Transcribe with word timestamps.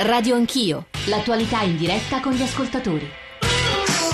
Radio 0.00 0.36
Anch'io, 0.36 0.86
l'attualità 1.06 1.62
in 1.62 1.76
diretta 1.76 2.20
con 2.20 2.32
gli 2.32 2.42
ascoltatori. 2.42 3.10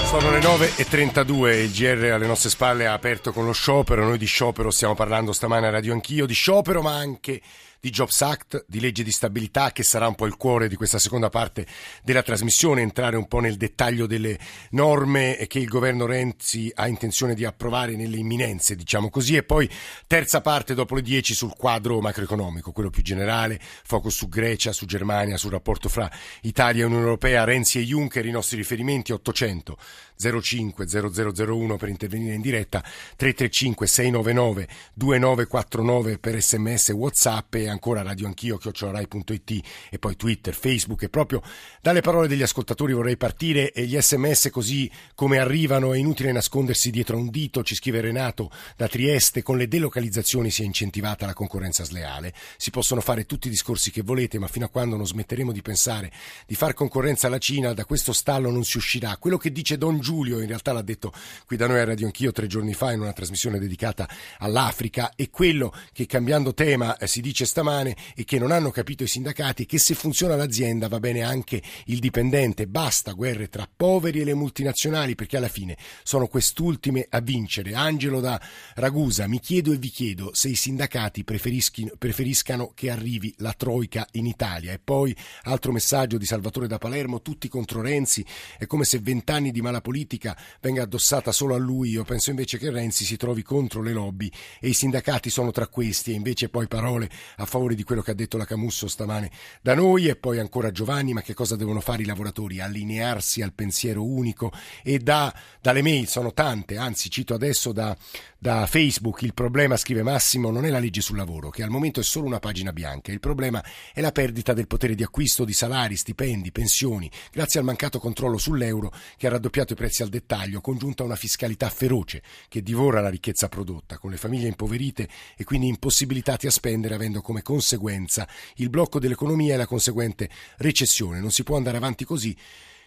Sono 0.06 0.30
le 0.30 0.38
9.32 0.38 1.62
il 1.62 1.72
GR 1.72 2.10
alle 2.10 2.26
nostre 2.26 2.48
spalle 2.48 2.86
ha 2.86 2.94
aperto 2.94 3.32
con 3.32 3.44
lo 3.44 3.52
sciopero. 3.52 4.06
Noi 4.06 4.16
di 4.16 4.24
sciopero 4.24 4.70
stiamo 4.70 4.94
parlando 4.94 5.34
stamane 5.34 5.66
a 5.66 5.70
Radio 5.70 5.92
Anch'io, 5.92 6.24
di 6.24 6.32
sciopero 6.32 6.80
ma 6.80 6.94
anche 6.94 7.38
di 7.84 7.90
Jobs 7.90 8.22
Act, 8.22 8.64
di 8.66 8.80
legge 8.80 9.02
di 9.02 9.12
stabilità, 9.12 9.70
che 9.70 9.82
sarà 9.82 10.08
un 10.08 10.14
po' 10.14 10.24
il 10.24 10.38
cuore 10.38 10.68
di 10.68 10.74
questa 10.74 10.98
seconda 10.98 11.28
parte 11.28 11.66
della 12.02 12.22
trasmissione, 12.22 12.80
entrare 12.80 13.18
un 13.18 13.28
po' 13.28 13.40
nel 13.40 13.58
dettaglio 13.58 14.06
delle 14.06 14.38
norme 14.70 15.44
che 15.46 15.58
il 15.58 15.68
governo 15.68 16.06
Renzi 16.06 16.72
ha 16.74 16.88
intenzione 16.88 17.34
di 17.34 17.44
approvare 17.44 17.94
nelle 17.94 18.16
imminenze, 18.16 18.74
diciamo 18.74 19.10
così, 19.10 19.36
e 19.36 19.42
poi 19.42 19.68
terza 20.06 20.40
parte 20.40 20.72
dopo 20.72 20.94
le 20.94 21.02
10 21.02 21.34
sul 21.34 21.54
quadro 21.54 22.00
macroeconomico, 22.00 22.72
quello 22.72 22.88
più 22.88 23.02
generale, 23.02 23.60
focus 23.60 24.14
su 24.14 24.30
Grecia, 24.30 24.72
su 24.72 24.86
Germania, 24.86 25.36
sul 25.36 25.50
rapporto 25.50 25.90
fra 25.90 26.10
Italia 26.40 26.84
e 26.84 26.86
Unione 26.86 27.04
Europea, 27.04 27.44
Renzi 27.44 27.80
e 27.80 27.82
Juncker, 27.82 28.24
i 28.24 28.30
nostri 28.30 28.56
riferimenti 28.56 29.12
800 29.12 29.76
05 30.16 30.86
0001 30.86 31.76
per 31.76 31.88
intervenire 31.88 32.34
in 32.34 32.40
diretta, 32.40 32.80
335 32.80 33.86
699 33.86 34.68
2949 34.94 36.18
per 36.18 36.40
sms 36.40 36.90
Whatsapp 36.90 37.54
e 37.54 37.68
ancora 37.68 38.02
radio 38.02 38.26
anch'io, 38.26 38.56
chiocciolarai.it 38.56 39.60
e 39.90 39.98
poi 39.98 40.16
Twitter, 40.16 40.54
Facebook. 40.54 41.02
E 41.02 41.08
proprio 41.08 41.42
dalle 41.80 42.00
parole 42.00 42.28
degli 42.28 42.42
ascoltatori 42.42 42.92
vorrei 42.92 43.16
partire 43.16 43.72
e 43.72 43.86
gli 43.86 44.00
sms 44.00 44.50
così 44.50 44.90
come 45.14 45.38
arrivano 45.38 45.92
è 45.92 45.98
inutile 45.98 46.32
nascondersi 46.32 46.90
dietro 46.90 47.16
un 47.16 47.30
dito, 47.30 47.62
ci 47.62 47.74
scrive 47.74 48.00
Renato 48.00 48.50
da 48.76 48.88
Trieste, 48.88 49.42
con 49.42 49.56
le 49.56 49.68
delocalizzazioni 49.68 50.50
si 50.50 50.62
è 50.62 50.64
incentivata 50.64 51.26
la 51.26 51.34
concorrenza 51.34 51.84
sleale, 51.84 52.32
si 52.56 52.70
possono 52.70 53.00
fare 53.00 53.26
tutti 53.26 53.48
i 53.48 53.50
discorsi 53.50 53.90
che 53.90 54.02
volete 54.02 54.38
ma 54.38 54.48
fino 54.48 54.66
a 54.66 54.68
quando 54.68 54.96
non 54.96 55.06
smetteremo 55.06 55.52
di 55.52 55.62
pensare 55.62 56.12
di 56.46 56.54
far 56.54 56.74
concorrenza 56.74 57.26
alla 57.26 57.38
Cina 57.38 57.72
da 57.72 57.84
questo 57.84 58.12
stallo 58.12 58.50
non 58.50 58.64
si 58.64 58.76
uscirà, 58.76 59.16
quello 59.16 59.36
che 59.36 59.52
dice 59.52 59.78
Don 59.78 59.98
Giulio 60.04 60.40
in 60.40 60.46
realtà 60.46 60.72
l'ha 60.72 60.82
detto 60.82 61.14
qui 61.46 61.56
da 61.56 61.66
noi 61.66 61.80
a 61.80 61.84
Radio 61.84 62.04
Anch'io 62.04 62.30
tre 62.30 62.46
giorni 62.46 62.74
fa 62.74 62.92
in 62.92 63.00
una 63.00 63.14
trasmissione 63.14 63.58
dedicata 63.58 64.06
all'Africa 64.38 65.14
e 65.16 65.30
quello 65.30 65.72
che 65.94 66.04
cambiando 66.04 66.52
tema 66.52 66.98
eh, 66.98 67.06
si 67.06 67.22
dice 67.22 67.46
stamane 67.46 67.96
e 68.14 68.24
che 68.24 68.38
non 68.38 68.50
hanno 68.50 68.70
capito 68.70 69.02
i 69.02 69.08
sindacati 69.08 69.64
che 69.64 69.78
se 69.78 69.94
funziona 69.94 70.36
l'azienda 70.36 70.88
va 70.88 71.00
bene 71.00 71.22
anche 71.22 71.62
il 71.86 72.00
dipendente. 72.00 72.66
Basta 72.66 73.12
guerre 73.12 73.48
tra 73.48 73.66
poveri 73.74 74.20
e 74.20 74.24
le 74.24 74.34
multinazionali 74.34 75.14
perché 75.14 75.38
alla 75.38 75.48
fine 75.48 75.78
sono 76.02 76.26
quest'ultime 76.26 77.06
a 77.08 77.20
vincere. 77.20 77.72
Angelo 77.74 78.20
da 78.20 78.38
Ragusa, 78.74 79.26
mi 79.26 79.40
chiedo 79.40 79.72
e 79.72 79.78
vi 79.78 79.88
chiedo 79.88 80.30
se 80.34 80.50
i 80.50 80.54
sindacati 80.54 81.24
preferiscano 81.24 82.72
che 82.74 82.90
arrivi 82.90 83.32
la 83.38 83.54
Troica 83.54 84.06
in 84.12 84.26
Italia. 84.26 84.72
E 84.72 84.78
poi 84.78 85.16
altro 85.44 85.72
messaggio 85.72 86.18
di 86.18 86.26
Salvatore 86.26 86.66
da 86.66 86.76
Palermo, 86.76 87.22
tutti 87.22 87.48
contro 87.48 87.80
Renzi, 87.80 88.22
è 88.58 88.66
come 88.66 88.84
se 88.84 88.98
vent'anni 88.98 89.50
di 89.50 89.62
mala 89.62 89.80
politica 89.94 90.36
venga 90.60 90.82
addossata 90.82 91.30
solo 91.30 91.54
a 91.54 91.58
lui. 91.58 91.90
Io 91.90 92.02
penso 92.02 92.30
invece 92.30 92.58
che 92.58 92.68
Renzi 92.70 93.04
si 93.04 93.16
trovi 93.16 93.42
contro 93.42 93.80
le 93.80 93.92
lobby 93.92 94.28
e 94.58 94.68
i 94.68 94.74
sindacati 94.74 95.30
sono 95.30 95.52
tra 95.52 95.68
questi 95.68 96.10
e 96.10 96.14
invece 96.14 96.48
poi 96.48 96.66
parole 96.66 97.08
a 97.36 97.46
favore 97.46 97.76
di 97.76 97.84
quello 97.84 98.02
che 98.02 98.10
ha 98.10 98.14
detto 98.14 98.36
la 98.36 98.44
Camusso 98.44 98.88
stamane 98.88 99.30
da 99.62 99.76
noi 99.76 100.08
e 100.08 100.16
poi 100.16 100.40
ancora 100.40 100.72
Giovanni, 100.72 101.12
ma 101.12 101.22
che 101.22 101.32
cosa 101.32 101.54
devono 101.54 101.78
fare 101.78 102.02
i 102.02 102.06
lavoratori? 102.06 102.60
Allinearsi 102.60 103.40
al 103.40 103.52
pensiero 103.52 104.04
unico 104.04 104.50
e 104.82 104.98
da, 104.98 105.32
dalle 105.60 105.82
mail 105.82 106.08
sono 106.08 106.32
tante, 106.32 106.76
anzi 106.76 107.08
cito 107.08 107.32
adesso 107.32 107.70
da, 107.70 107.96
da 108.36 108.66
Facebook, 108.66 109.22
il 109.22 109.32
problema, 109.32 109.76
scrive 109.76 110.02
Massimo, 110.02 110.50
non 110.50 110.64
è 110.64 110.70
la 110.70 110.80
legge 110.80 111.00
sul 111.00 111.16
lavoro, 111.16 111.50
che 111.50 111.62
al 111.62 111.70
momento 111.70 112.00
è 112.00 112.02
solo 112.02 112.26
una 112.26 112.40
pagina 112.40 112.72
bianca, 112.72 113.12
il 113.12 113.20
problema 113.20 113.64
è 113.92 114.00
la 114.00 114.12
perdita 114.12 114.52
del 114.52 114.66
potere 114.66 114.94
di 114.94 115.04
acquisto 115.04 115.44
di 115.44 115.52
salari, 115.52 115.96
stipendi, 115.96 116.50
pensioni, 116.50 117.10
grazie 117.32 117.60
al 117.60 117.64
mancato 117.64 117.98
controllo 117.98 118.38
sull'euro 118.38 118.92
che 119.16 119.26
ha 119.26 119.30
raddoppiato 119.30 119.72
i 119.72 119.76
prezzi 119.76 119.83
al 120.02 120.08
dettaglio, 120.08 120.60
congiunta 120.60 121.02
a 121.02 121.06
una 121.06 121.16
fiscalità 121.16 121.68
feroce 121.68 122.22
che 122.48 122.62
divora 122.62 123.00
la 123.00 123.08
ricchezza 123.08 123.48
prodotta, 123.48 123.98
con 123.98 124.10
le 124.10 124.16
famiglie 124.16 124.48
impoverite 124.48 125.08
e 125.36 125.44
quindi 125.44 125.68
impossibilitati 125.68 126.46
a 126.46 126.50
spendere 126.50 126.94
avendo 126.94 127.20
come 127.20 127.42
conseguenza 127.42 128.28
il 128.56 128.70
blocco 128.70 128.98
dell'economia 128.98 129.54
e 129.54 129.58
la 129.58 129.66
conseguente 129.66 130.28
recessione. 130.58 131.20
Non 131.20 131.30
si 131.30 131.42
può 131.42 131.56
andare 131.56 131.76
avanti 131.76 132.04
così. 132.04 132.36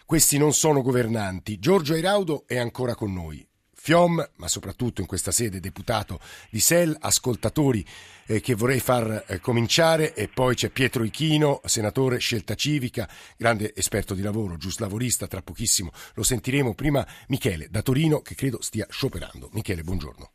Questi 0.04 0.38
non 0.38 0.52
sono 0.54 0.82
governanti. 0.82 1.58
Giorgio 1.58 1.94
Airaudo 1.94 2.44
è 2.46 2.56
ancora 2.56 2.94
con 2.94 3.12
noi. 3.12 3.46
Fiom, 3.80 4.28
ma 4.36 4.48
soprattutto 4.48 5.00
in 5.00 5.06
questa 5.06 5.30
sede 5.30 5.60
deputato 5.60 6.18
di 6.50 6.58
SEL, 6.58 6.96
ascoltatori 7.00 7.82
eh, 8.26 8.40
che 8.40 8.54
vorrei 8.54 8.80
far 8.80 9.24
eh, 9.26 9.38
cominciare 9.40 10.14
e 10.14 10.28
poi 10.28 10.56
c'è 10.56 10.68
Pietro 10.68 11.04
Ichino, 11.04 11.60
senatore 11.64 12.18
scelta 12.18 12.54
civica, 12.54 13.08
grande 13.38 13.72
esperto 13.74 14.14
di 14.14 14.20
lavoro, 14.22 14.56
giuslavorista, 14.56 15.28
tra 15.28 15.42
pochissimo 15.42 15.90
lo 16.16 16.22
sentiremo. 16.24 16.74
Prima 16.74 17.06
Michele 17.28 17.68
da 17.70 17.80
Torino 17.80 18.20
che 18.20 18.34
credo 18.34 18.60
stia 18.60 18.84
scioperando. 18.90 19.48
Michele, 19.52 19.82
buongiorno. 19.82 20.30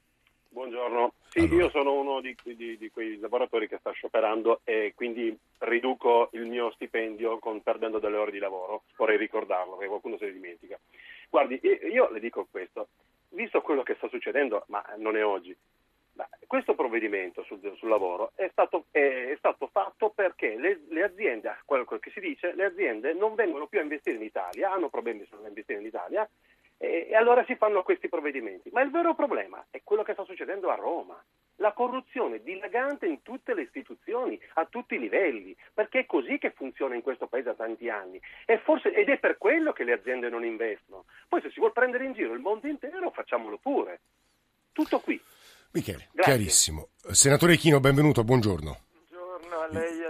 Buongiorno. 0.50 1.14
Sì, 1.28 1.40
allora. 1.40 1.56
io 1.56 1.70
sono 1.70 1.94
uno 2.00 2.22
di, 2.22 2.36
di, 2.56 2.78
di, 2.78 2.90
quei 2.92 3.20
lavoratori 3.20 3.68
che 3.68 3.78
sta 3.80 3.92
scioperando 3.92 4.62
e 4.64 4.94
quindi 4.96 5.38
riduco 5.60 6.30
il 6.32 6.46
mio 6.48 6.72
stipendio 6.72 7.40
con, 7.40 7.62
perdendo 7.62 8.00
delle 8.00 8.18
ore 8.18 8.32
di 8.32 8.40
lavoro. 8.40 8.84
Vorrei 8.96 9.18
ricordarlo 9.18 9.74
perché 9.74 9.90
qualcuno 9.90 10.18
se 10.18 10.26
ne 10.26 10.34
dimentica. 10.34 10.80
Guardi, 11.30 11.60
io 11.92 12.10
le 12.12 12.20
dico 12.20 12.48
questo, 12.50 12.88
visto 13.34 13.62
quello 13.62 13.84
che 13.84 13.96
sta 13.96 14.08
succedendo, 14.10 14.66
ma 14.68 14.84
non 14.98 15.16
è 15.18 15.24
oggi, 15.24 15.56
questo 16.48 16.76
provvedimento 16.76 17.44
sul, 17.44 17.60
sul 17.78 17.90
lavoro 17.90 18.32
è 18.36 18.48
stato, 18.52 18.86
è, 18.92 19.00
è 19.32 19.36
stato, 19.38 19.68
fatto 19.72 20.12
perché 20.12 20.56
le, 20.56 20.82
le 20.90 21.04
aziende, 21.04 21.58
quello 21.66 21.86
che 21.86 22.12
si 22.12 22.20
dice, 22.20 22.54
le 22.54 22.66
aziende 22.66 23.14
non 23.14 23.34
vengono 23.34 23.66
più 23.66 23.80
a 23.80 23.82
investire 23.82 24.18
in 24.18 24.24
Italia, 24.24 24.72
hanno 24.72 24.90
problemi 24.90 25.28
a 25.32 25.48
investire 25.48 25.80
in 25.80 25.88
Italia 25.88 26.30
e, 26.78 27.08
e 27.10 27.16
allora 27.16 27.44
si 27.46 27.56
fanno 27.56 27.82
questi 27.82 28.08
provvedimenti. 28.08 28.70
Ma 28.72 28.82
il 28.82 28.92
vero 28.92 29.16
problema 29.16 29.66
è 29.72 29.82
quello 29.84 30.04
che 30.04 30.14
sta 30.14 30.26
succedendo 30.26 30.70
a 30.70 30.76
Roma. 30.76 31.20
La 31.58 31.72
corruzione 31.72 32.42
dilagante 32.42 33.06
in 33.06 33.22
tutte 33.22 33.54
le 33.54 33.62
istituzioni, 33.62 34.40
a 34.56 34.66
tutti 34.66 34.96
i 34.96 35.00
livelli, 35.00 35.56
perché 35.74 36.00
è 36.00 36.06
così 36.06 36.38
che 36.38 36.52
funziona 36.52 36.96
in 36.96 37.02
questo 37.02 37.28
paese 37.28 37.50
da 37.50 37.56
tanti 37.56 37.90
anni 37.90 38.20
e 38.46 38.58
forse, 38.60 38.94
ed 38.94 39.10
è 39.10 39.20
per 39.20 39.38
quello 39.38 39.72
che 39.72 39.84
le 39.84 39.94
aziende 39.94 40.30
non 40.30 40.44
investono. 40.44 41.06
Poi 41.28 41.42
se 41.42 41.50
si 41.52 41.60
vuole 41.60 41.74
prendere 41.74 42.06
in 42.06 42.14
giro 42.14 42.34
il 42.34 42.40
mondo 42.40 42.68
intero, 42.68 43.12
facciamolo 43.12 43.58
pure. 43.58 44.02
Tutto 44.72 45.00
qui. 45.00 45.22
Michele, 45.72 46.10
Grazie. 46.12 46.34
chiarissimo. 46.34 46.90
Senatore 46.98 47.56
Chino, 47.58 47.80
benvenuto, 47.80 48.24
buongiorno. 48.24 48.78
Buongiorno 49.10 49.60
a 49.60 49.68
lei 49.68 50.03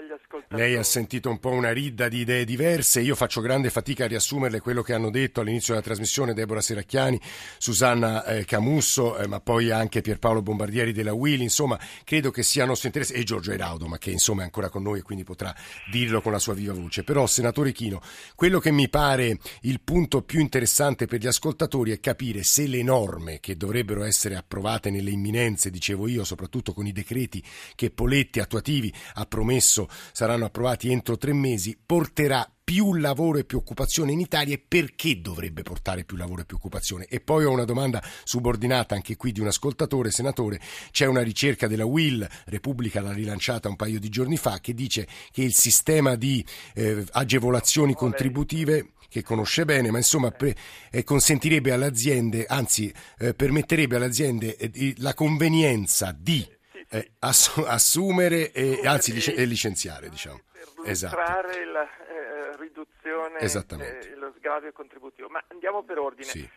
Lei 0.50 0.76
ha 0.76 0.84
sentito 0.84 1.30
un 1.30 1.40
po' 1.40 1.52
una 1.52 1.72
ridda 1.72 2.08
di 2.08 2.22
idee 2.22 2.44
diverse, 2.44 3.02
io 3.02 3.14
faccio 3.14 3.40
grande 3.40 3.70
fatica 3.70 4.06
a 4.06 4.08
riassumerle 4.08 4.62
quello 4.62 4.82
che 4.82 4.94
hanno 4.94 5.12
detto 5.12 5.42
all'inizio 5.42 5.74
della 5.74 5.86
trasmissione 5.86 6.34
Deborah 6.34 6.62
Seracchiani, 6.62 7.22
Susanna 7.60 8.26
eh, 8.26 8.46
Camusso, 8.46 9.18
eh, 9.18 9.28
ma 9.28 9.40
poi 9.42 9.70
anche 9.70 10.02
Pierpaolo 10.02 10.42
Bombardieri 10.42 10.92
della 10.92 11.14
Willy, 11.14 11.44
insomma 11.44 11.80
credo 12.04 12.32
che 12.32 12.42
sia 12.42 12.66
nostro 12.66 12.88
interesse, 12.88 13.14
e 13.14 13.24
Giorgio 13.24 13.52
Eraudo, 13.52 13.88
ma 13.88 14.00
che 14.00 14.10
insomma 14.10 14.42
è 14.42 14.46
ancora 14.46 14.70
con 14.70 14.82
noi 14.82 15.00
e 15.00 15.02
quindi 15.04 15.24
potrà 15.24 15.56
dirlo 15.92 16.20
con 16.22 16.32
la 16.32 16.40
sua 16.40 16.56
viva 16.56 16.74
voce. 16.74 17.04
Però, 17.04 17.28
senatore 17.28 17.72
Chino, 17.72 18.02
quello 18.36 18.60
che 18.60 18.72
mi 18.72 18.90
pare 18.90 19.38
il 19.62 19.82
punto 19.82 20.24
più 20.24 20.40
interessante 20.40 21.06
per 21.06 21.20
gli 21.20 21.28
ascoltatori 21.28 21.92
è 21.92 22.00
capire 22.00 22.42
se 22.44 22.66
le 22.66 22.82
norme 22.82 23.40
che 23.40 23.56
dovrebbero 23.56 24.04
essere 24.04 24.36
approvate 24.36 24.90
nelle 24.90 25.12
imminenze, 25.12 25.70
dicevo 25.70 26.08
io, 26.08 26.24
soprattutto 26.24 26.74
con 26.74 26.88
i 26.88 26.92
decreti 26.92 27.44
che 27.76 27.92
Poletti 27.92 28.40
attuativi 28.40 28.92
ha 29.14 29.26
promesso 29.26 29.88
saranno 30.24 30.46
approvati 30.46 30.90
entro 30.90 31.18
tre 31.18 31.34
mesi, 31.34 31.78
porterà 31.86 32.50
più 32.64 32.94
lavoro 32.94 33.40
e 33.40 33.44
più 33.44 33.58
occupazione 33.58 34.14
in 34.14 34.22
Italia 34.22 34.54
e 34.54 34.64
perché 34.66 35.20
dovrebbe 35.20 35.64
portare 35.64 36.06
più 36.06 36.16
lavoro 36.16 36.44
e 36.44 36.46
più 36.46 36.56
occupazione? 36.56 37.08
E 37.10 37.20
poi 37.20 37.44
ho 37.44 37.52
una 37.52 37.66
domanda 37.66 38.02
subordinata 38.24 38.96
anche 38.96 39.18
qui 39.18 39.34
di 39.34 39.42
un 39.42 39.48
ascoltatore, 39.48 40.12
senatore, 40.12 40.62
c'è 40.92 41.08
una 41.08 41.22
ricerca 41.24 41.68
della 41.68 41.84
Will, 41.84 42.26
Repubblica 42.46 43.02
l'ha 43.02 43.12
rilanciata 43.12 43.68
un 43.68 43.76
paio 43.76 44.00
di 44.00 44.08
giorni 44.08 44.38
fa, 44.38 44.60
che 44.62 44.74
dice 44.74 45.10
che 45.30 45.44
il 45.44 45.54
sistema 45.54 46.16
di 46.16 46.44
eh, 46.74 47.04
agevolazioni 47.12 47.94
contributive 47.94 48.94
che 49.10 49.24
conosce 49.24 49.66
bene, 49.66 49.92
ma 49.92 49.98
insomma 49.98 50.32
pre- 50.32 50.56
eh, 50.90 51.04
consentirebbe 51.04 51.74
alle 51.74 51.88
aziende, 51.88 52.46
anzi 52.46 52.94
eh, 53.20 53.34
permetterebbe 53.34 53.98
alle 53.98 54.06
aziende 54.06 54.56
eh, 54.56 54.94
la 55.00 55.14
convenienza 55.14 56.16
di 56.18 56.48
eh, 56.94 57.14
ass- 57.20 57.58
assumere 57.66 58.52
e 58.52 58.86
anzi 58.86 59.14
lic- 59.14 59.36
e 59.36 59.46
licenziare, 59.46 60.10
diciamo. 60.10 60.42
Per 60.52 60.90
esatto. 60.92 61.16
la 61.16 61.90
eh, 62.08 62.56
riduzione 62.58 63.40
e 63.40 64.16
lo 64.16 64.32
sgravio 64.38 64.72
contributivo. 64.72 65.28
Ma 65.28 65.44
andiamo 65.48 65.84
per 65.84 65.98
ordine. 65.98 66.28
Sì. 66.28 66.48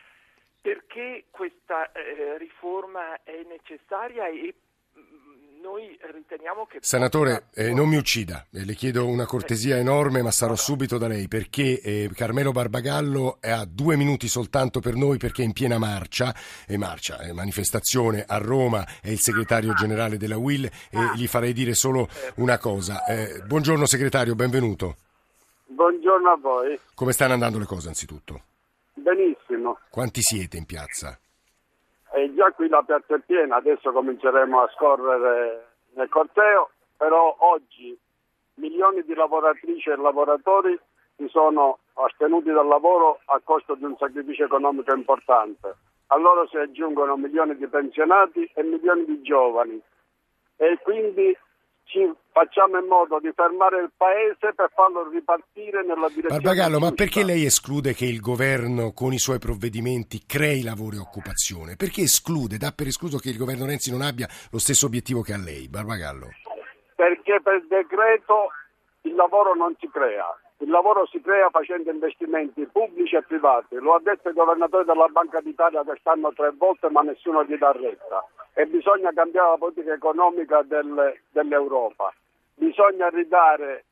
Perché 0.61 1.27
questa 1.31 1.91
eh, 1.93 2.37
riforma 2.39 3.23
è 3.23 3.45
necessaria 3.47 4.27
e 4.27 4.55
noi 5.67 5.99
riteniamo 6.01 6.67
che... 6.67 6.79
Senatore, 6.81 7.49
eh, 7.55 7.75
non 7.75 7.89
mi 7.89 7.97
uccida, 7.97 8.47
eh, 8.53 8.65
le 8.65 8.75
chiedo 8.75 9.07
una 9.07 9.27
cortesia 9.27 9.77
enorme, 9.77 10.23
ma 10.23 10.31
sarò 10.31 10.55
subito 10.55 10.97
da 10.97 11.09
lei, 11.09 11.27
perché 11.27 11.81
eh, 11.81 12.11
Carmelo 12.15 12.53
Barbagallo 12.53 13.39
ha 13.41 13.65
due 13.65 13.97
minuti 13.97 14.29
soltanto 14.29 14.79
per 14.79 14.95
noi 14.95 15.19
perché 15.19 15.43
è 15.43 15.45
in 15.45 15.53
piena 15.53 15.79
marcia, 15.79 16.33
e 16.67 16.77
marcia, 16.77 17.19
eh, 17.19 17.33
manifestazione 17.33 18.25
a 18.27 18.39
Roma, 18.39 18.87
è 19.03 19.11
il 19.11 19.19
segretario 19.19 19.75
generale 19.75 20.17
della 20.17 20.39
UIL 20.39 20.65
e 20.65 20.99
gli 21.17 21.27
farei 21.27 21.53
dire 21.53 21.75
solo 21.75 22.09
una 22.37 22.59
cosa. 22.59 23.05
Eh, 23.05 23.43
buongiorno 23.45 23.87
segretario, 23.87 24.37
benvenuto. 24.37 24.97
Buongiorno 25.67 26.31
a 26.31 26.37
voi. 26.37 26.79
Come 26.95 27.13
stanno 27.13 27.33
andando 27.33 27.59
le 27.59 27.67
cose 27.67 27.89
anzitutto? 27.89 28.43
Benissimo. 28.95 29.79
Quanti 29.91 30.23
siete 30.23 30.57
in 30.57 30.65
piazza? 30.65 31.19
E 32.17 32.33
già 32.33 32.51
qui 32.53 32.67
la 32.69 32.83
piazza 32.83 33.15
è 33.15 33.19
piena, 33.19 33.57
adesso 33.57 33.93
cominceremo 33.93 34.59
a 34.59 34.71
scorrere 34.75 35.67
nel 35.97 36.09
corteo, 36.09 36.71
però 36.97 37.37
oggi 37.41 37.95
milioni 38.55 39.03
di 39.03 39.13
lavoratrici 39.13 39.91
e 39.91 39.97
lavoratori 39.97 40.81
si 41.17 41.29
sono 41.29 41.81
astenuti 41.93 42.51
dal 42.51 42.67
lavoro 42.67 43.21
a 43.27 43.39
costo 43.45 43.75
di 43.75 43.85
un 43.85 43.99
sacrificio 43.99 44.45
economico 44.45 44.95
importante. 44.95 45.77
A 46.07 46.17
loro 46.17 46.49
si 46.49 46.57
aggiungono 46.57 47.19
milioni 47.19 47.55
di 47.55 47.67
pensionati 47.67 48.51
e 48.55 48.63
milioni 48.63 49.05
di 49.05 49.21
giovani 49.21 49.79
e 50.57 50.79
quindi 50.83 51.37
ci 51.87 52.13
facciamo 52.33 52.79
in 52.79 52.87
modo 52.87 53.19
di 53.21 53.31
fermare 53.35 53.81
il 53.81 53.91
paese 53.97 54.53
per 54.55 54.71
farlo 54.75 55.09
ripartire 55.09 55.83
nella 55.85 56.09
direzione 56.09 56.41
Barbagallo, 56.41 56.79
ma 56.79 56.91
perché 56.93 57.25
lei 57.25 57.45
esclude 57.45 57.95
che 57.95 58.05
il 58.05 58.21
governo 58.21 58.93
con 58.93 59.13
i 59.13 59.19
suoi 59.19 59.39
provvedimenti 59.39 60.27
crei 60.27 60.63
lavoro 60.63 60.97
e 60.97 60.99
occupazione? 60.99 61.77
Perché 61.77 62.03
esclude, 62.03 62.59
dà 62.59 62.73
per 62.75 62.89
escluso 62.89 63.19
che 63.19 63.31
il 63.31 63.39
governo 63.39 63.67
Renzi 63.67 63.91
non 63.91 64.03
abbia 64.03 64.27
lo 64.51 64.59
stesso 64.59 64.87
obiettivo 64.87 65.23
che 65.23 65.33
ha 65.33 65.39
lei, 65.39 65.69
Barbagallo? 65.69 66.29
Perché 66.95 67.41
per 67.41 67.65
decreto 67.69 68.51
il 69.03 69.15
lavoro 69.15 69.55
non 69.55 69.75
si 69.79 69.89
crea. 69.89 70.27
Il 70.59 70.71
lavoro 70.71 71.07
si 71.07 71.21
crea 71.21 71.51
facendo 71.51 71.91
investimenti 71.91 72.67
pubblici 72.67 73.15
e 73.15 73.23
privati. 73.23 73.77
Lo 73.77 73.95
ha 73.95 74.01
detto 74.03 74.29
il 74.29 74.35
governatore 74.35 74.85
della 74.85 75.07
Banca 75.07 75.41
d'Italia 75.41 75.83
quest'anno 75.83 76.33
tre 76.33 76.53
volte, 76.57 76.89
ma 76.91 77.03
nessuno 77.03 77.45
gli 77.45 77.57
dà 77.57 77.73
retta. 77.73 78.25
E 78.59 78.65
bisogna 78.65 79.13
cambiare 79.13 79.51
la 79.51 79.57
politica 79.59 79.93
economica 79.93 80.63
del, 80.63 81.15
dell'Europa. 81.29 82.11
Bisogna 82.55 83.11
ridare 83.11 83.85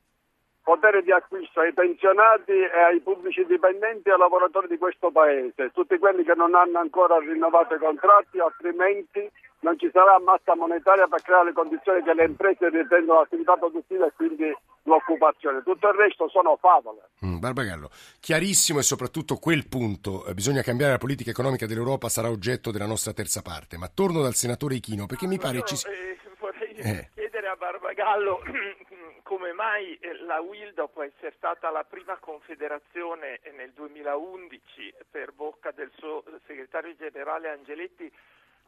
potere 0.63 1.03
di 1.03 1.11
acquisto 1.11 1.59
ai 1.59 1.71
pensionati 1.71 2.51
e 2.51 2.79
ai 2.79 2.99
pubblici 2.99 3.45
dipendenti 3.45 4.09
e 4.09 4.13
ai 4.13 4.17
lavoratori 4.17 4.67
di 4.67 4.79
questo 4.79 5.11
Paese, 5.11 5.69
tutti 5.71 5.99
quelli 5.99 6.23
che 6.23 6.33
non 6.33 6.55
hanno 6.55 6.79
ancora 6.79 7.19
rinnovato 7.19 7.75
i 7.75 7.77
contratti, 7.77 8.39
altrimenti 8.39 9.29
non 9.65 9.79
ci 9.79 9.89
sarà 9.91 10.19
massa 10.19 10.55
monetaria 10.55 11.07
per 11.07 11.23
creare 11.23 11.45
le 11.45 11.53
condizioni 11.53 12.03
che 12.03 12.13
le 12.13 12.25
imprese 12.25 12.69
ritengono 12.69 13.21
l'attività 13.21 13.57
produttiva 13.57 14.05
e 14.05 14.13
quindi 14.15 14.55
l'occupazione. 14.83 15.63
Tutto 15.63 15.87
il 15.87 15.95
resto 15.95 16.29
sono 16.29 16.55
favole. 16.61 17.09
Mm, 17.25 17.39
Barbagallo, 17.39 17.89
chiarissimo 18.19 18.77
e 18.77 18.83
soprattutto 18.83 19.37
quel 19.37 19.67
punto, 19.67 20.23
eh, 20.27 20.35
bisogna 20.35 20.61
cambiare 20.61 20.91
la 20.91 20.97
politica 20.99 21.31
economica 21.31 21.65
dell'Europa, 21.65 22.09
sarà 22.09 22.29
oggetto 22.29 22.69
della 22.69 22.85
nostra 22.85 23.13
terza 23.13 23.41
parte. 23.41 23.77
Ma 23.77 23.89
torno 23.91 24.21
dal 24.21 24.35
senatore 24.35 24.75
Ichino 24.75 25.07
perché 25.07 25.25
mi 25.25 25.39
pare 25.39 25.63
ci... 25.63 25.73
Eh, 25.73 26.19
vorrei 26.37 26.75
eh. 26.75 27.09
chiedere 27.15 27.47
a 27.47 27.55
Barbagallo 27.55 28.41
come 29.25 29.51
mai 29.53 29.97
eh, 29.99 30.21
la 30.25 30.41
WIL, 30.41 30.73
dopo 30.75 31.01
essere 31.01 31.33
stata 31.37 31.71
la 31.71 31.83
prima 31.83 32.17
confederazione 32.17 33.39
nel 33.57 33.71
2011 33.73 34.93
per 35.09 35.31
bocca 35.33 35.71
del 35.71 35.89
suo 35.97 36.23
segretario 36.45 36.93
generale 36.95 37.49
Angeletti, 37.49 38.11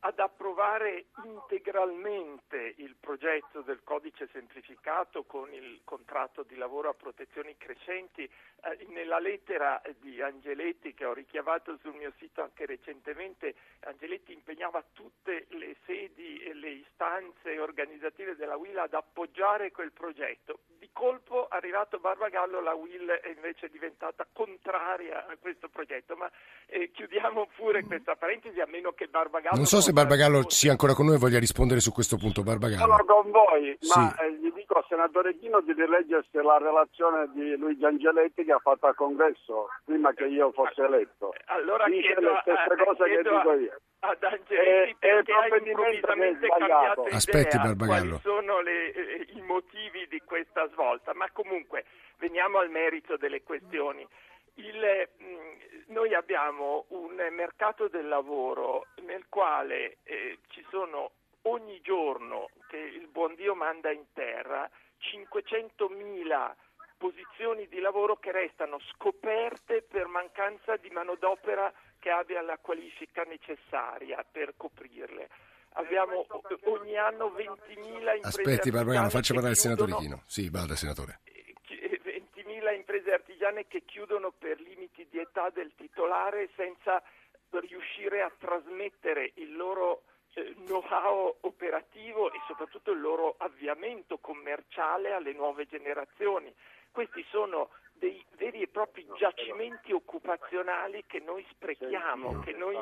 ad 0.02 0.20
approvare 0.20 1.06
integralmente 1.24 2.76
il 2.78 2.96
progetto 3.00 3.62
del 3.62 3.82
codice 3.84 4.28
semplificato 4.32 5.24
con 5.24 5.52
il 5.54 5.82
contratto 5.84 6.44
di 6.44 6.56
lavoro 6.56 6.90
a 6.90 6.94
protezioni 6.94 7.56
crescenti. 7.58 8.24
Eh, 8.24 8.86
nella 8.90 9.20
lettera 9.20 9.82
di 10.00 10.22
Angeletti 10.22 10.94
che 10.94 11.06
ho 11.06 11.14
richiamato 11.14 11.78
sul 11.78 11.96
mio 11.96 12.14
sito 12.18 12.42
anche 12.42 12.66
recentemente, 12.66 13.56
Angeletti 13.82 14.34
impegnava 14.34 14.84
tutte 14.94 15.48
le 15.50 15.76
sedi 15.86 16.40
e 16.40 16.54
le 16.54 16.70
istanze 16.70 17.60
organizzative 17.60 18.36
della 18.36 18.56
WIL 18.56 18.78
ad 18.78 18.94
appoggiare 18.94 19.72
quel 19.72 19.92
progetto. 19.92 20.60
Di 20.88 20.94
colpo, 20.94 21.48
arrivato 21.50 22.00
Barbagallo, 22.00 22.62
la 22.62 22.74
WIL 22.74 23.10
è 23.22 23.28
invece 23.36 23.68
diventata 23.68 24.26
contraria 24.32 25.28
a 25.28 25.36
questo 25.38 25.68
progetto. 25.68 26.16
Ma 26.16 26.32
eh, 26.68 26.92
chiudiamo 26.92 27.50
pure 27.58 27.84
questa 27.84 28.16
parentesi, 28.16 28.62
a 28.62 28.68
meno 28.68 28.94
che 28.94 29.08
Barbagallo... 29.08 29.58
Non 29.58 29.66
so 29.66 29.82
se 29.82 29.92
Barbagallo 29.92 30.50
sia 30.50 30.72
ancora 30.72 30.94
con 30.94 31.08
noi 31.08 31.16
e 31.16 31.20
voglia 31.20 31.40
rispondere 31.40 31.82
su 31.82 31.92
questo 31.92 32.16
punto. 32.16 32.42
Barbagallo. 32.42 32.80
Sono 32.80 33.04
con 33.04 33.32
voi, 33.32 33.76
sì. 33.82 34.00
ma 34.00 34.16
eh, 34.16 34.32
gli 34.36 34.50
dico 34.54 34.76
al 34.76 34.86
senatore 34.88 35.36
Chino 35.38 35.60
di 35.60 35.74
rileggersi 35.74 36.38
la 36.38 36.58
relazione 36.58 37.30
di 37.34 37.58
Luigi 37.58 37.84
Angeletti 37.84 38.46
che 38.46 38.54
ha 38.54 38.60
fatto 38.60 38.86
al 38.86 38.96
congresso 38.96 39.68
prima 39.84 40.14
che 40.14 40.26
io 40.26 40.52
fosse 40.54 40.84
eletto. 40.84 41.34
Allora 41.48 41.86
Dice 41.88 42.14
chiedo, 42.14 42.32
le 42.32 42.40
stesse 42.44 42.74
a, 42.74 42.84
cose 42.86 43.04
che 43.04 43.22
dico 43.24 43.54
io. 43.54 43.76
Ad 44.00 44.24
Angeletti 44.24 45.08
è, 45.08 45.24
perché 45.24 45.34
ha 45.34 45.48
improvvisamente 45.48 46.48
cambiato 46.48 47.02
idea. 47.02 47.16
Aspetti 47.16 47.58
Barbagallo. 47.58 48.20
Quali 48.20 48.22
sono 48.22 48.62
le, 48.62 48.92
eh, 48.94 49.28
i 49.30 49.42
motivi 49.42 50.08
di 50.08 50.22
questa 50.24 50.68
svolta? 50.70 51.14
Ma 51.14 51.30
comunque 51.32 51.86
veniamo 52.18 52.60
al 52.60 52.70
merito 52.70 53.18
delle 53.18 53.42
questioni. 53.42 54.08
Il, 54.56 55.10
mh, 55.18 55.24
mm, 55.24 55.52
noi 55.88 56.14
abbiamo 56.14 56.86
un 56.90 57.16
mercato 57.32 57.88
del 57.88 58.08
lavoro 58.08 58.88
nel 59.04 59.26
quale 59.30 59.98
eh, 60.04 60.40
ci 60.50 60.66
sono 60.70 61.12
ogni 61.44 61.80
giorno 61.82 62.50
che 62.68 62.78
il 62.78 63.08
buon 63.08 63.36
Dio 63.36 63.56
manda 63.56 63.92
in 63.92 64.06
terra 64.14 64.70
500.000 65.00 66.54
posizioni 66.98 67.68
di 67.68 67.80
lavoro 67.80 68.18
che 68.18 68.32
restano 68.32 68.80
scoperte 68.92 69.84
per 69.84 70.08
mancanza 70.08 70.76
di 70.78 70.90
manodopera 70.90 71.72
che 72.08 72.14
abbia 72.14 72.42
la 72.42 72.58
qualifica 72.58 73.24
necessaria 73.24 74.26
per 74.30 74.54
coprirle. 74.56 75.28
Abbiamo 75.74 76.26
ogni 76.64 76.96
anno 76.96 77.28
20.000 77.36 78.16
imprese 78.16 78.20
Aspetti 78.22 78.72
Barbara, 78.72 79.10
faccia 79.10 79.34
parlare 79.34 79.54
il 79.54 79.60
senatore 79.60 79.94
Chino. 79.96 80.24
Sì, 80.26 80.50
vada 80.50 80.76
senatore. 80.76 81.20
20.000 81.68 82.76
imprese 82.76 83.12
artigiane 83.12 83.68
che 83.68 83.84
chiudono 83.84 84.32
per 84.32 84.58
limiti 84.62 85.06
di 85.10 85.20
età 85.20 85.50
del 85.50 85.74
titolare 85.76 86.48
senza 86.56 87.04
riuscire 87.50 88.22
a 88.22 88.32
trasmettere 88.38 89.34
il 89.36 89.54
loro 89.58 90.04
eh, 90.36 90.56
know-how 90.66 91.36
operativo 91.42 92.32
e 92.32 92.40
soprattutto 92.48 92.92
il 92.92 93.02
loro 93.02 93.36
avviamento 93.38 94.18
commerciale 94.20 95.12
alle 95.12 95.34
nuove 95.34 95.66
generazioni. 95.66 96.54
Questi 96.90 97.24
sono 97.30 97.70
dei 97.98 98.24
veri 98.38 98.62
e 98.62 98.68
propri 98.68 99.06
giacimenti 99.18 99.92
occupazionali 99.92 101.04
che 101.08 101.20
noi 101.20 101.46
sprechiamo, 101.52 102.40
che 102.42 102.54
noi 102.54 102.78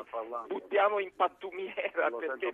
buttiamo 0.46 0.98
in 0.98 1.14
pattumiera 1.14 2.10
perché 2.10 2.52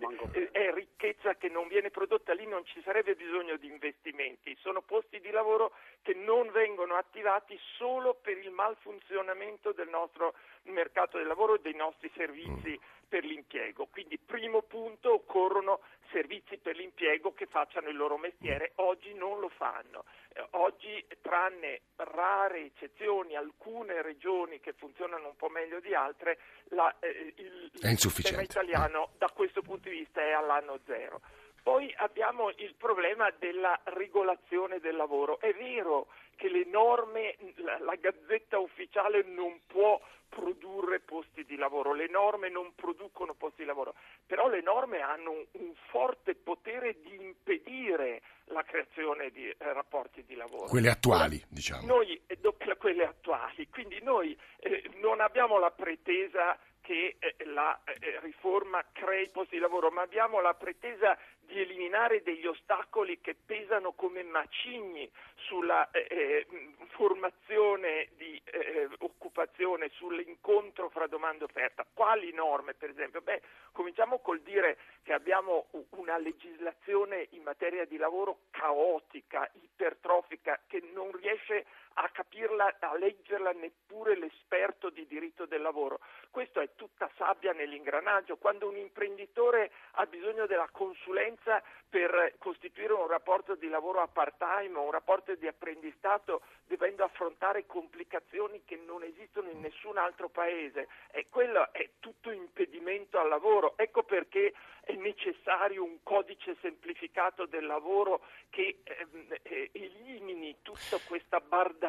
è 0.51 0.71
ricchezza 0.73 1.35
che 1.35 1.49
non 1.49 1.67
viene 1.67 1.89
prodotta, 1.89 2.33
lì 2.33 2.47
non 2.47 2.65
ci 2.65 2.81
sarebbe 2.83 3.15
bisogno 3.15 3.57
di 3.57 3.67
investimenti, 3.67 4.55
sono 4.61 4.81
posti 4.81 5.19
di 5.19 5.31
lavoro 5.31 5.73
che 6.01 6.13
non 6.13 6.49
vengono 6.51 6.95
attivati 6.95 7.57
solo 7.77 8.15
per 8.21 8.37
il 8.37 8.51
malfunzionamento 8.51 9.71
del 9.73 9.89
nostro 9.89 10.33
mercato 10.65 11.17
del 11.17 11.27
lavoro 11.27 11.55
e 11.55 11.61
dei 11.61 11.75
nostri 11.75 12.11
servizi 12.15 12.79
per 13.07 13.23
l'impiego. 13.23 13.87
Quindi 13.91 14.17
primo 14.17 14.61
punto 14.61 15.13
occorrono 15.13 15.81
servizi 16.11 16.57
per 16.57 16.75
l'impiego 16.75 17.33
che 17.33 17.45
facciano 17.47 17.89
il 17.89 17.95
loro 17.95 18.17
mestiere, 18.17 18.71
oggi 18.75 19.13
non 19.13 19.39
lo 19.39 19.49
fanno. 19.49 20.05
Eh, 20.33 20.45
oggi, 20.51 21.05
tranne 21.21 21.81
rare 21.95 22.65
eccezioni, 22.65 23.35
alcune 23.35 24.01
regioni 24.01 24.59
che 24.59 24.73
funzionano 24.73 25.27
un 25.27 25.35
po' 25.35 25.49
meglio 25.49 25.79
di 25.79 25.93
altre, 25.93 26.39
la, 26.69 26.95
eh, 26.99 27.33
il, 27.37 27.71
il 27.73 27.97
sistema 27.99 28.41
italiano 28.41 29.09
da 29.17 29.29
questo 29.29 29.61
punto 29.61 29.89
di 29.89 29.97
vista 29.97 30.21
è 30.21 30.31
all'anno 30.31 30.79
zero. 30.85 31.21
Poi 31.63 31.93
abbiamo 31.97 32.49
il 32.49 32.75
problema 32.75 33.31
della 33.39 33.79
regolazione 33.85 34.79
del 34.79 34.97
lavoro. 34.97 35.39
È 35.39 35.53
vero 35.53 36.07
che 36.35 36.49
le 36.49 36.65
norme, 36.65 37.37
la, 37.55 37.79
la 37.79 37.95
gazzetta 37.95 38.59
ufficiale 38.59 39.23
non 39.23 39.61
può 39.65 39.99
produrre 40.27 40.99
posti 40.99 41.45
di 41.45 41.55
lavoro, 41.55 41.93
le 41.93 42.09
norme 42.09 42.49
non 42.49 42.73
producono 42.73 43.35
posti 43.35 43.61
di 43.61 43.67
lavoro, 43.67 43.93
però 44.25 44.49
le 44.49 44.61
norme 44.61 44.99
hanno 44.99 45.31
un, 45.31 45.45
un 45.51 45.73
forte 45.89 46.33
potere 46.33 46.99
di 47.01 47.13
impedire 47.13 48.21
la 48.45 48.63
creazione 48.63 49.29
di 49.29 49.47
eh, 49.47 49.55
rapporti 49.59 50.23
di 50.25 50.35
lavoro. 50.35 50.65
Quelle 50.65 50.89
attuali, 50.89 51.35
allora, 51.35 51.47
diciamo. 51.49 51.85
Noi, 51.85 52.19
eh, 52.25 52.39
quelle 52.77 53.05
attuali, 53.05 53.69
quindi 53.69 54.01
noi 54.01 54.37
eh, 54.59 54.89
non 55.01 55.21
abbiamo 55.21 55.59
la 55.59 55.71
pretesa 55.71 56.57
che 56.93 57.15
eh, 57.17 57.45
la 57.45 57.79
eh, 57.85 58.19
riforma 58.21 58.85
crei 58.91 59.29
posti 59.29 59.55
di 59.55 59.61
lavoro, 59.61 59.89
ma 59.89 60.03
abbiamo 60.03 60.39
la 60.41 60.53
pretesa 60.53 61.17
di 61.39 61.59
eliminare 61.59 62.21
degli 62.21 62.45
ostacoli 62.45 63.19
che 63.19 63.33
pesano 63.33 63.93
come 63.93 64.21
macigni 64.21 65.09
sulla 65.35 65.89
eh, 65.89 66.05
eh 66.07 66.47
formazione 66.93 68.09
di 68.17 68.39
eh, 68.45 68.87
occupazione 68.99 69.89
sull'incontro 69.89 70.89
fra 70.89 71.07
domanda 71.07 71.45
e 71.45 71.45
offerta. 71.45 71.83
Quali 71.91 72.31
norme, 72.31 72.75
per 72.75 72.91
esempio? 72.91 73.21
Beh, 73.21 73.41
cominciamo 73.71 74.19
col 74.19 74.41
dire 74.41 74.77
che 75.01 75.13
abbiamo 75.13 75.69
una 75.97 76.19
legislazione 76.19 77.29
in 77.31 77.41
materia 77.41 77.85
di 77.85 77.97
lavoro 77.97 78.41
caotica, 78.51 79.49
ipertrofica, 79.63 80.61
che 80.67 80.83
non 80.93 81.11
riesce 81.11 81.65
a 81.93 82.09
capirla, 82.09 82.75
a 82.79 82.95
leggerla 82.97 83.51
neppure 83.51 84.15
l'esperto 84.15 84.89
di 84.89 85.05
diritto 85.05 85.45
del 85.45 85.61
lavoro. 85.61 85.99
Questo 86.29 86.59
è 86.59 86.69
tutta 86.75 87.09
sabbia 87.15 87.53
nell'ingranaggio. 87.53 88.37
Quando 88.37 88.67
un 88.67 88.77
imprenditore 88.77 89.71
ha 89.91 90.05
bisogno 90.05 90.45
della 90.45 90.69
consulenza 90.71 91.61
per 91.87 92.35
costituire 92.39 92.93
un 92.93 93.07
rapporto 93.07 93.53
di 93.55 93.69
lavoro 93.69 94.01
a 94.01 94.07
part-time 94.07 94.75
o 94.77 94.85
un 94.85 94.91
rapporto 94.91 95.35
di 95.35 95.45
apprendistato, 95.47 96.41
dovendo 96.65 97.03
affrontare 97.03 97.67
complicazioni 97.67 98.63
che 98.65 98.77
non 98.77 99.03
esistono 99.03 99.49
in 99.49 99.59
nessun 99.59 99.97
altro 99.97 100.29
paese, 100.29 100.87
e 101.11 101.27
quello 101.29 101.71
è 101.71 101.89
tutto 101.99 102.31
impedimento 102.31 103.19
al 103.19 103.27
lavoro. 103.27 103.77
Ecco 103.77 104.01
perché 104.03 104.53
è 104.81 104.93
necessario 104.93 105.83
un 105.83 106.01
codice 106.01 106.57
semplificato 106.61 107.45
del 107.45 107.65
lavoro 107.65 108.21
che 108.49 108.79
ehm, 108.83 109.35
eh, 109.43 109.69
elimini 109.71 110.57
tutta 110.61 110.97
questa 111.07 111.39
bardatura 111.39 111.82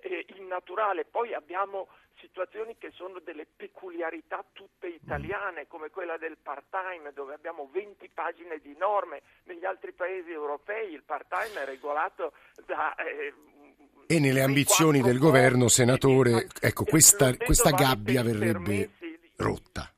eh, 0.00 0.24
innaturale. 0.36 1.04
Poi 1.04 1.34
abbiamo 1.34 1.88
situazioni 2.20 2.76
che 2.78 2.90
sono 2.94 3.18
delle 3.20 3.46
peculiarità 3.46 4.44
tutte 4.52 4.86
italiane, 4.86 5.66
come 5.66 5.90
quella 5.90 6.16
del 6.16 6.38
part-time, 6.42 7.12
dove 7.12 7.34
abbiamo 7.34 7.68
20 7.72 8.10
pagine 8.14 8.58
di 8.58 8.74
norme. 8.78 9.22
Negli 9.44 9.64
altri 9.64 9.92
paesi 9.92 10.30
europei 10.30 10.92
il 10.92 11.02
part-time 11.02 11.62
è 11.62 11.64
regolato 11.64 12.32
da... 12.64 12.94
Eh, 12.94 13.34
e 14.08 14.20
nelle 14.20 14.42
ambizioni 14.42 15.00
del 15.00 15.18
governo, 15.18 15.66
senatore, 15.66 16.46
ecco, 16.60 16.84
questa, 16.84 17.36
questa 17.36 17.70
gabbia 17.70 18.22
verrebbe 18.22 18.90
rotta. 19.36 19.90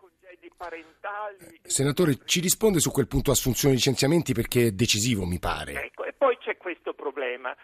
Senatore, 1.63 2.17
ci 2.25 2.41
risponde 2.41 2.81
su 2.81 2.91
quel 2.91 3.07
punto 3.07 3.31
assunzione 3.31 3.75
e 3.75 3.77
licenziamenti 3.77 4.33
perché 4.33 4.69
è 4.69 4.71
decisivo, 4.71 5.27
mi 5.27 5.39
pare. 5.39 5.85
Ecco, 5.85 6.05
e 6.05 6.15
poi 6.15 6.39
c'è 6.39 6.57
questo 6.57 6.95
problema. 6.95 7.55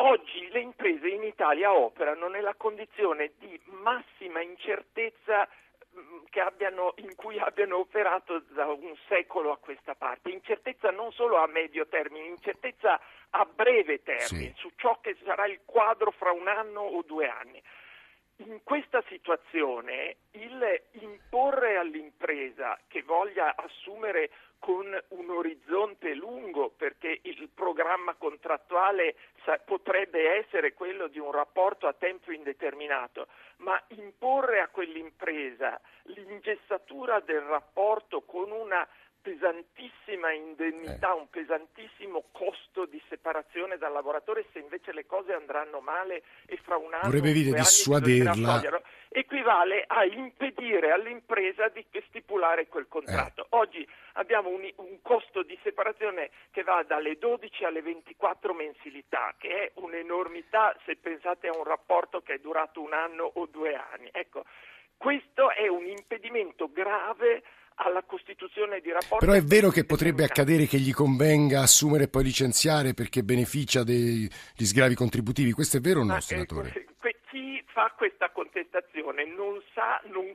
Oggi 0.00 0.48
le 0.50 0.60
imprese 0.60 1.08
in 1.08 1.24
Italia 1.24 1.72
operano 1.72 2.28
nella 2.28 2.54
condizione 2.54 3.32
di 3.38 3.60
massima 3.64 4.40
incertezza 4.40 5.48
mm, 5.96 6.24
abbiano, 6.34 6.94
in 6.98 7.16
cui 7.16 7.36
abbiano 7.40 7.78
operato 7.78 8.38
da 8.50 8.66
un 8.66 8.94
secolo 9.08 9.50
a 9.50 9.56
questa 9.56 9.96
parte, 9.96 10.30
incertezza 10.30 10.92
non 10.92 11.10
solo 11.10 11.38
a 11.38 11.48
medio 11.48 11.88
termine, 11.88 12.26
incertezza 12.26 13.00
a 13.30 13.44
breve 13.44 14.04
termine 14.04 14.52
sì. 14.54 14.60
su 14.60 14.70
ciò 14.76 15.00
che 15.00 15.16
sarà 15.24 15.46
il 15.46 15.62
quadro 15.64 16.12
fra 16.12 16.30
un 16.30 16.46
anno 16.46 16.80
o 16.80 17.02
due 17.02 17.28
anni. 17.28 17.60
In 18.36 18.60
questa 18.62 19.02
situazione 19.08 20.18
il 20.30 20.82
imporre 21.00 21.76
all'impresa 21.76 22.78
che 22.86 23.02
voglia 23.02 23.56
assumere 23.56 24.30
con 24.58 24.86
un 25.08 25.30
orizzonte 25.30 26.14
lungo, 26.14 26.70
perché 26.70 27.20
il 27.22 27.48
programma 27.54 28.14
contrattuale 28.14 29.16
potrebbe 29.64 30.36
essere 30.36 30.74
quello 30.74 31.06
di 31.06 31.18
un 31.18 31.32
rapporto 31.32 31.86
a 31.86 31.92
tempo 31.92 32.32
indeterminato, 32.32 33.28
ma 33.58 33.80
imporre 33.88 34.60
a 34.60 34.68
quell'impresa 34.68 35.80
l'ingessatura 36.04 37.20
del 37.20 37.40
rapporto 37.40 38.22
con 38.22 38.50
una 38.50 38.86
pesantissima 39.20 40.32
indennità, 40.32 41.12
eh. 41.12 41.18
un 41.18 41.28
pesantissimo 41.28 42.24
costo 42.32 42.86
di 42.86 43.00
separazione 43.08 43.76
dal 43.76 43.92
lavoratore 43.92 44.46
se 44.52 44.58
invece 44.58 44.92
le 44.92 45.06
cose 45.06 45.32
andranno 45.32 45.80
male 45.80 46.22
e 46.46 46.58
fra 46.62 46.76
un 46.76 46.94
anno 46.94 47.04
vorrebbe 47.04 47.32
dire 47.32 47.58
dissuaderla 47.58 48.82
equivale 49.10 49.84
a 49.86 50.04
impedire 50.04 50.92
all'impresa 50.92 51.68
di 51.68 51.84
stipulare 52.08 52.68
quel 52.68 52.88
contratto. 52.88 53.44
Eh. 53.44 53.46
Oggi 53.50 53.88
abbiamo 54.14 54.50
un, 54.50 54.70
un, 54.76 55.00
costo 55.02 55.42
di 55.42 55.58
separazione 55.62 56.30
che 56.50 56.62
va 56.62 56.82
dalle 56.86 57.16
12 57.18 57.64
alle 57.64 57.82
24 57.82 58.52
mensilità, 58.52 59.34
che 59.38 59.48
è 59.48 59.70
un'enormità 59.74 60.76
se 60.84 60.96
pensate 60.96 61.48
a 61.48 61.56
un 61.56 61.64
rapporto 61.64 62.20
che 62.20 62.34
è 62.34 62.38
durato 62.38 62.80
un 62.80 62.92
anno 62.92 63.30
o 63.34 63.46
due 63.46 63.74
anni. 63.74 64.08
Ecco, 64.12 64.44
questo 64.96 65.50
è 65.50 65.68
un 65.68 65.86
impedimento 65.86 66.70
grave 66.70 67.42
alla 67.78 68.02
costituzione 68.02 68.80
di 68.80 68.90
rapporti. 68.90 69.24
Però 69.24 69.36
è 69.36 69.42
vero 69.42 69.70
che 69.70 69.84
potrebbe 69.84 70.24
accadere 70.24 70.66
che 70.66 70.78
gli 70.78 70.92
convenga 70.92 71.60
assumere 71.60 72.04
e 72.04 72.08
poi 72.08 72.24
licenziare 72.24 72.94
perché 72.94 73.22
beneficia 73.22 73.82
degli 73.82 74.28
sgravi 74.56 74.94
contributivi, 74.94 75.52
questo 75.52 75.78
è 75.78 75.80
vero 75.80 76.00
o 76.00 76.04
no, 76.04 76.14
Ma, 76.14 76.20
senatore? 76.20 76.72
Eh, 76.74 76.86
chi 77.30 77.62
fa 77.66 77.92
questa 77.96 78.30
contestazione 78.30 79.24
non 79.24 79.62
sa, 79.72 80.00
non, 80.06 80.34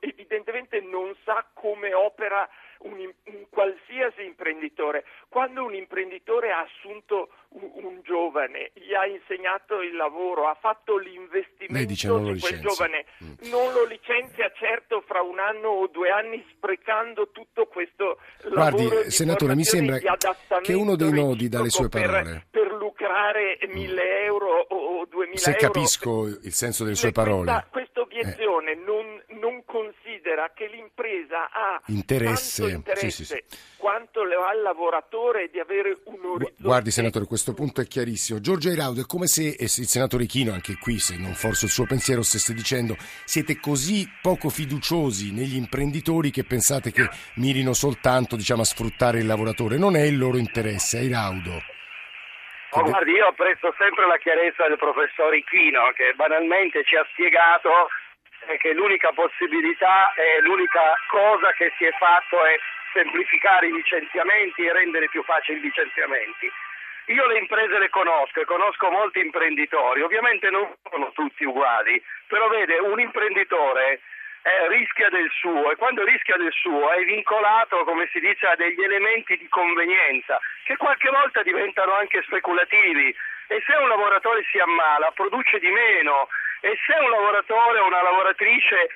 evidentemente 0.00 0.80
non 0.80 1.14
sa 1.24 1.46
come 1.54 1.94
opera 1.94 2.48
un, 2.80 2.98
un, 2.98 3.46
qualsiasi 3.48 4.24
imprenditore. 4.24 5.04
Quando 5.32 5.64
un 5.64 5.74
imprenditore 5.74 6.50
ha 6.50 6.60
assunto 6.60 7.30
un, 7.52 7.70
un, 7.84 8.00
giovane, 8.02 8.70
gli 8.74 8.92
ha 8.92 9.06
insegnato 9.06 9.80
il 9.80 9.96
lavoro, 9.96 10.46
ha 10.46 10.56
fatto 10.60 10.98
l'investimento 10.98 11.94
su 11.94 12.38
quel 12.38 12.60
giovane, 12.60 13.06
mm. 13.24 13.48
non 13.48 13.72
lo 13.72 13.86
licenzia 13.86 14.52
certo 14.54 15.02
fra 15.06 15.22
un 15.22 15.38
anno 15.38 15.68
o 15.68 15.86
due 15.86 16.10
anni 16.10 16.44
sprecando 16.50 17.30
tutto 17.32 17.64
questo 17.64 18.18
Guardi, 18.46 18.84
lavoro 18.84 19.08
senatore, 19.08 19.54
mi 19.54 19.64
sembra 19.64 19.96
che 20.60 20.74
uno 20.74 20.96
dei 20.96 21.12
nodi 21.12 21.48
dalle 21.48 21.70
sue 21.70 21.88
parole 21.88 22.22
per, 22.22 22.46
per 22.50 22.72
lucrare 22.74 23.58
mille 23.68 24.24
euro 24.24 24.66
o 24.68 25.06
duemila 25.06 25.38
euro. 25.38 25.38
Se 25.38 25.54
capisco 25.54 26.26
il 26.26 26.52
senso 26.52 26.84
delle 26.84 26.96
sue 26.96 27.12
parole. 27.12 27.68
Questa 27.70 28.00
obiezione 28.00 28.72
eh. 28.72 28.74
non, 28.74 29.22
non 29.40 29.64
considera 29.64 30.52
che 30.54 30.66
l'impresa 30.66 31.50
ha 31.50 31.80
interesse, 31.86 32.68
interesse 32.68 33.10
sì, 33.10 33.24
sì, 33.24 33.24
sì. 33.24 33.44
Quanto 33.82 34.20
ha 34.20 34.54
il 34.54 34.62
lavoratore 34.62 35.50
di 35.50 35.58
avere 35.58 35.98
un 36.04 36.20
orizzonte. 36.22 36.62
Guardi 36.62 36.92
senatore, 36.92 37.26
questo 37.26 37.52
punto 37.52 37.80
è 37.80 37.86
chiarissimo. 37.88 38.38
Giorgio 38.38 38.68
Airaudo, 38.68 39.00
è 39.00 39.06
come 39.06 39.26
se 39.26 39.56
il 39.58 39.68
senatore 39.68 40.26
Chino, 40.26 40.52
anche 40.52 40.78
qui, 40.78 41.00
se 41.00 41.18
non 41.18 41.34
forse 41.34 41.64
il 41.64 41.72
suo 41.72 41.84
pensiero, 41.84 42.22
stesse 42.22 42.54
dicendo 42.54 42.94
siete 43.24 43.58
così 43.58 44.06
poco 44.22 44.50
fiduciosi 44.50 45.34
negli 45.34 45.56
imprenditori 45.56 46.30
che 46.30 46.44
pensate 46.44 46.92
che 46.92 47.10
mirino 47.42 47.72
soltanto 47.72 48.36
diciamo, 48.36 48.62
a 48.62 48.64
sfruttare 48.64 49.18
il 49.18 49.26
lavoratore. 49.26 49.78
Non 49.78 49.96
è 49.96 50.02
il 50.02 50.16
loro 50.16 50.36
interesse, 50.38 50.98
Airaudo. 50.98 51.58
Oh, 52.70 52.84
guardi, 52.84 53.10
io 53.10 53.26
apprezzo 53.26 53.74
sempre 53.76 54.06
la 54.06 54.16
chiarezza 54.16 54.68
del 54.68 54.78
professor 54.78 55.34
Ichino 55.34 55.90
che 55.96 56.14
banalmente 56.14 56.84
ci 56.84 56.94
ha 56.94 57.04
spiegato 57.10 57.90
che 58.58 58.72
l'unica 58.72 59.10
possibilità 59.12 60.14
e 60.14 60.40
l'unica 60.40 60.94
cosa 61.10 61.50
che 61.52 61.72
si 61.78 61.84
è 61.84 61.92
fatto 61.98 62.44
è 62.44 62.56
semplificare 62.92 63.66
i 63.66 63.72
licenziamenti 63.72 64.64
e 64.64 64.72
rendere 64.72 65.08
più 65.08 65.22
facili 65.22 65.58
i 65.58 65.62
licenziamenti. 65.62 66.50
Io 67.06 67.26
le 67.26 67.38
imprese 67.38 67.78
le 67.78 67.88
conosco 67.90 68.40
e 68.40 68.44
conosco 68.44 68.90
molti 68.90 69.18
imprenditori, 69.18 70.02
ovviamente 70.02 70.50
non 70.50 70.72
sono 70.88 71.10
tutti 71.12 71.44
uguali, 71.44 72.00
però 72.28 72.48
vede 72.48 72.78
un 72.78 73.00
imprenditore 73.00 74.00
eh, 74.42 74.68
rischia 74.68 75.08
del 75.08 75.28
suo 75.30 75.70
e 75.70 75.76
quando 75.76 76.04
rischia 76.04 76.36
del 76.36 76.52
suo 76.52 76.90
è 76.90 77.02
vincolato, 77.04 77.84
come 77.84 78.08
si 78.12 78.20
dice, 78.20 78.46
a 78.46 78.56
degli 78.56 78.82
elementi 78.82 79.36
di 79.36 79.48
convenienza 79.48 80.40
che 80.64 80.76
qualche 80.76 81.10
volta 81.10 81.42
diventano 81.42 81.92
anche 81.92 82.22
speculativi 82.22 83.14
e 83.48 83.62
se 83.66 83.74
un 83.74 83.88
lavoratore 83.88 84.42
si 84.50 84.58
ammala 84.58 85.10
produce 85.12 85.58
di 85.58 85.70
meno 85.70 86.28
e 86.60 86.78
se 86.86 86.94
un 86.94 87.10
lavoratore 87.10 87.78
o 87.80 87.86
una 87.86 88.02
lavoratrice 88.02 88.88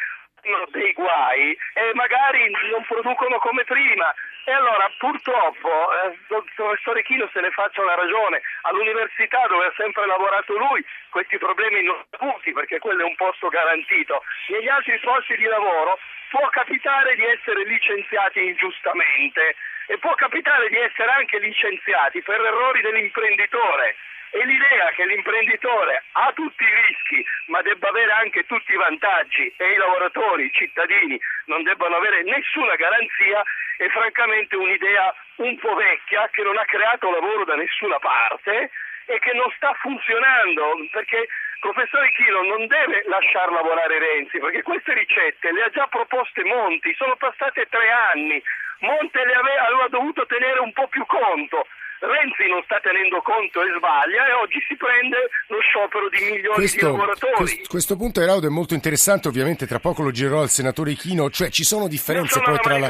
dei 0.70 0.92
guai 0.92 1.56
e 1.74 1.90
magari 1.94 2.50
non 2.70 2.84
producono 2.86 3.38
come 3.38 3.64
prima. 3.64 4.14
E 4.44 4.52
allora 4.52 4.88
purtroppo, 4.98 5.68
eh, 6.04 6.18
professore 6.54 7.02
Chino 7.02 7.28
se 7.32 7.40
ne 7.40 7.50
faccia 7.50 7.82
una 7.82 7.96
ragione, 7.96 8.40
all'università 8.62 9.44
dove 9.48 9.66
ha 9.66 9.72
sempre 9.76 10.06
lavorato 10.06 10.56
lui 10.56 10.84
questi 11.10 11.36
problemi 11.38 11.82
non 11.82 11.98
avuti 12.18 12.52
perché 12.52 12.78
quello 12.78 13.02
è 13.02 13.04
un 13.04 13.16
posto 13.16 13.48
garantito. 13.48 14.22
Negli 14.48 14.68
altri 14.68 14.98
posti 15.00 15.36
di 15.36 15.44
lavoro 15.44 15.98
può 16.30 16.46
capitare 16.50 17.16
di 17.16 17.24
essere 17.24 17.64
licenziati 17.64 18.44
ingiustamente 18.44 19.56
e 19.88 19.98
può 19.98 20.14
capitare 20.14 20.68
di 20.68 20.76
essere 20.76 21.10
anche 21.10 21.38
licenziati 21.38 22.22
per 22.22 22.40
errori 22.40 22.82
dell'imprenditore 22.82 23.96
e 24.30 24.44
l'idea 24.44 24.90
che 24.90 25.06
l'imprenditore 25.06 26.02
ha 26.12 26.32
tutti 26.34 26.64
i 26.64 26.74
rischi 26.86 27.24
ma 27.46 27.62
debba 27.62 27.88
avere 27.88 28.12
anche 28.12 28.44
tutti 28.46 28.72
i 28.72 28.76
vantaggi 28.76 29.52
e 29.56 29.72
i 29.72 29.76
lavoratori, 29.76 30.44
i 30.44 30.52
cittadini 30.52 31.18
non 31.46 31.62
debbano 31.62 31.96
avere 31.96 32.22
nessuna 32.22 32.74
garanzia 32.74 33.42
è 33.78 33.88
francamente 33.88 34.56
un'idea 34.56 35.14
un 35.36 35.56
po' 35.58 35.74
vecchia 35.74 36.28
che 36.32 36.42
non 36.42 36.56
ha 36.56 36.64
creato 36.64 37.10
lavoro 37.10 37.44
da 37.44 37.54
nessuna 37.54 37.98
parte 37.98 38.70
e 39.06 39.18
che 39.20 39.32
non 39.32 39.50
sta 39.56 39.72
funzionando 39.74 40.74
perché 40.90 41.28
professore 41.60 42.10
Chino 42.12 42.42
non 42.42 42.66
deve 42.66 43.04
lasciar 43.06 43.50
lavorare 43.50 43.98
Renzi 43.98 44.38
perché 44.38 44.62
queste 44.62 44.94
ricette 44.94 45.52
le 45.52 45.62
ha 45.62 45.70
già 45.70 45.86
proposte 45.86 46.42
Monti, 46.44 46.94
sono 46.94 47.16
passate 47.16 47.66
tre 47.68 47.90
anni, 47.90 48.42
Monte 48.80 49.24
le 49.24 49.34
aveva, 49.34 49.66
aveva 49.66 49.88
dovuto 49.88 50.26
tenere 50.26 50.60
un 50.60 50.72
po' 50.72 50.88
più 50.88 51.04
conto 51.06 51.66
Renzi 52.00 52.46
non 52.48 52.62
sta 52.64 52.78
tenendo 52.80 53.20
conto 53.22 53.62
e 53.62 53.72
sbaglia 53.76 54.28
e 54.28 54.32
oggi 54.32 54.60
si 54.68 54.76
prende 54.76 55.16
lo 55.48 55.60
sciopero 55.60 56.08
di 56.08 56.18
milioni 56.20 56.54
questo, 56.54 56.86
di 56.86 56.92
lavoratori. 56.92 57.34
Questo, 57.34 57.68
questo 57.68 57.96
punto 57.96 58.20
Eraudo 58.20 58.46
è 58.46 58.50
molto 58.50 58.74
interessante, 58.74 59.28
ovviamente 59.28 59.66
tra 59.66 59.78
poco 59.78 60.02
lo 60.02 60.10
girerò 60.10 60.42
al 60.42 60.50
senatore 60.50 60.90
Ichino, 60.92 61.30
cioè 61.30 61.48
ci 61.50 61.64
sono 61.64 61.88
differenze 61.88 62.40
poi 62.40 62.58
tra 62.58 62.78
la... 62.78 62.88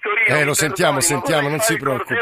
Torino, 0.00 0.38
eh, 0.38 0.44
lo 0.44 0.54
sentiamo, 0.54 1.00
sentiamo, 1.00 1.48
non 1.48 1.60
si 1.60 1.76
preoccupi. 1.76 2.16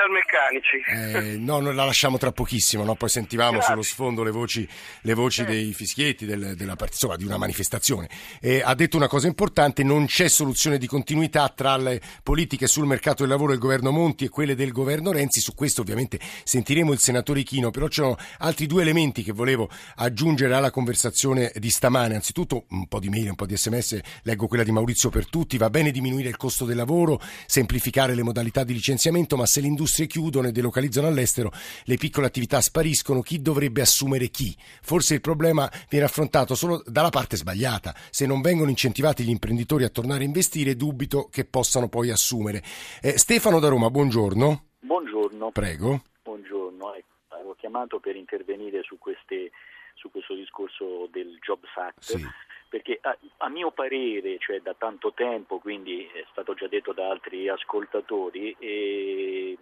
Metalmeccanici. 0.00 1.34
Eh, 1.34 1.36
no, 1.38 1.60
noi 1.60 1.74
la 1.74 1.84
lasciamo 1.84 2.16
tra 2.16 2.32
pochissimo, 2.32 2.84
no? 2.84 2.94
poi 2.94 3.08
sentivamo 3.08 3.52
Grazie. 3.52 3.68
sullo 3.70 3.82
sfondo 3.82 4.22
le 4.22 4.30
voci, 4.30 4.66
le 5.02 5.14
voci 5.14 5.42
eh. 5.42 5.44
dei 5.44 5.72
fischietti 5.72 6.24
del, 6.24 6.54
della, 6.56 6.76
insomma, 6.80 7.16
di 7.16 7.24
una 7.24 7.36
manifestazione. 7.36 8.08
Eh, 8.40 8.62
ha 8.64 8.74
detto 8.74 8.96
una 8.96 9.08
cosa 9.08 9.26
importante, 9.26 9.82
non 9.82 10.06
c'è 10.06 10.28
soluzione 10.28 10.78
di 10.78 10.86
continuità 10.86 11.48
tra 11.48 11.76
le 11.76 12.00
politiche 12.22 12.66
sul 12.66 12.86
mercato 12.86 13.22
del 13.22 13.30
lavoro 13.30 13.50
del 13.50 13.60
governo 13.60 13.90
Monti 13.90 14.24
e 14.24 14.28
quelle 14.28 14.54
del 14.54 14.72
governo 14.72 15.12
Renzi, 15.12 15.40
su 15.40 15.54
questo 15.54 15.82
ovviamente 15.82 16.18
sentiremo 16.44 16.92
il 16.92 16.98
senatore 16.98 17.40
Ichino, 17.40 17.70
però 17.70 17.88
c'erano 17.88 18.16
altri 18.38 18.66
due 18.66 18.82
elementi 18.82 19.22
che 19.22 19.32
volevo 19.32 19.68
aggiungere 19.96 20.54
alla 20.54 20.70
conversazione 20.70 21.52
di 21.56 21.70
stamane. 21.70 22.14
Anzitutto 22.14 22.64
un 22.70 22.86
po' 22.86 23.00
di 23.00 23.08
mail, 23.08 23.30
un 23.30 23.34
po' 23.34 23.46
di 23.46 23.56
sms, 23.56 24.00
leggo 24.22 24.46
quella 24.46 24.64
di 24.64 24.72
Maurizio 24.72 25.10
per 25.10 25.28
tutti, 25.28 25.58
va 25.58 25.70
bene 25.70 25.90
diminuire 25.90 26.28
il 26.28 26.36
costo 26.36 26.64
del 26.64 26.76
lavoro, 26.76 27.20
semplificare 27.46 28.14
le 28.14 28.22
modalità 28.22 28.64
di 28.64 28.72
licenziamento, 28.72 29.36
ma 29.36 29.46
se 29.46 29.60
le 29.60 29.66
industrie 29.90 30.06
chiudono 30.06 30.48
e 30.48 30.52
delocalizzano 30.52 31.08
all'estero, 31.08 31.50
le 31.84 31.96
piccole 31.96 32.26
attività 32.26 32.60
spariscono, 32.60 33.20
chi 33.20 33.42
dovrebbe 33.42 33.80
assumere 33.80 34.28
chi? 34.28 34.54
Forse 34.82 35.14
il 35.14 35.20
problema 35.20 35.68
viene 35.88 36.04
affrontato 36.06 36.54
solo 36.54 36.82
dalla 36.86 37.08
parte 37.08 37.36
sbagliata. 37.36 37.92
Se 38.10 38.26
non 38.26 38.40
vengono 38.40 38.70
incentivati 38.70 39.24
gli 39.24 39.30
imprenditori 39.30 39.84
a 39.84 39.88
tornare 39.88 40.22
a 40.22 40.26
investire, 40.26 40.76
dubito 40.76 41.28
che 41.30 41.44
possano 41.44 41.88
poi 41.88 42.10
assumere. 42.10 42.62
Eh, 43.02 43.18
Stefano 43.18 43.58
da 43.58 43.68
Roma, 43.68 43.90
buongiorno. 43.90 44.64
Buongiorno. 44.80 45.50
Prego. 45.50 46.02
Buongiorno, 46.22 46.94
ecco, 46.94 47.14
avevo 47.28 47.54
chiamato 47.54 47.98
per 47.98 48.14
intervenire 48.14 48.82
su, 48.82 48.96
queste, 48.98 49.50
su 49.94 50.10
questo 50.10 50.34
discorso 50.34 51.08
del 51.10 51.38
Jobs 51.40 51.76
Act. 51.76 52.00
Sì 52.00 52.26
perché 52.70 53.00
a, 53.02 53.18
a, 53.38 53.48
mio 53.48 53.72
parere, 53.72 54.38
cioè 54.38 54.60
da 54.60 54.74
tanto 54.78 55.12
tempo, 55.12 55.58
quindi 55.58 56.04
è 56.04 56.24
stato 56.30 56.54
già 56.54 56.68
detto 56.68 56.92
da 56.92 57.10
altri 57.10 57.48
ascoltatori, 57.48 58.54
eh, 58.60 59.58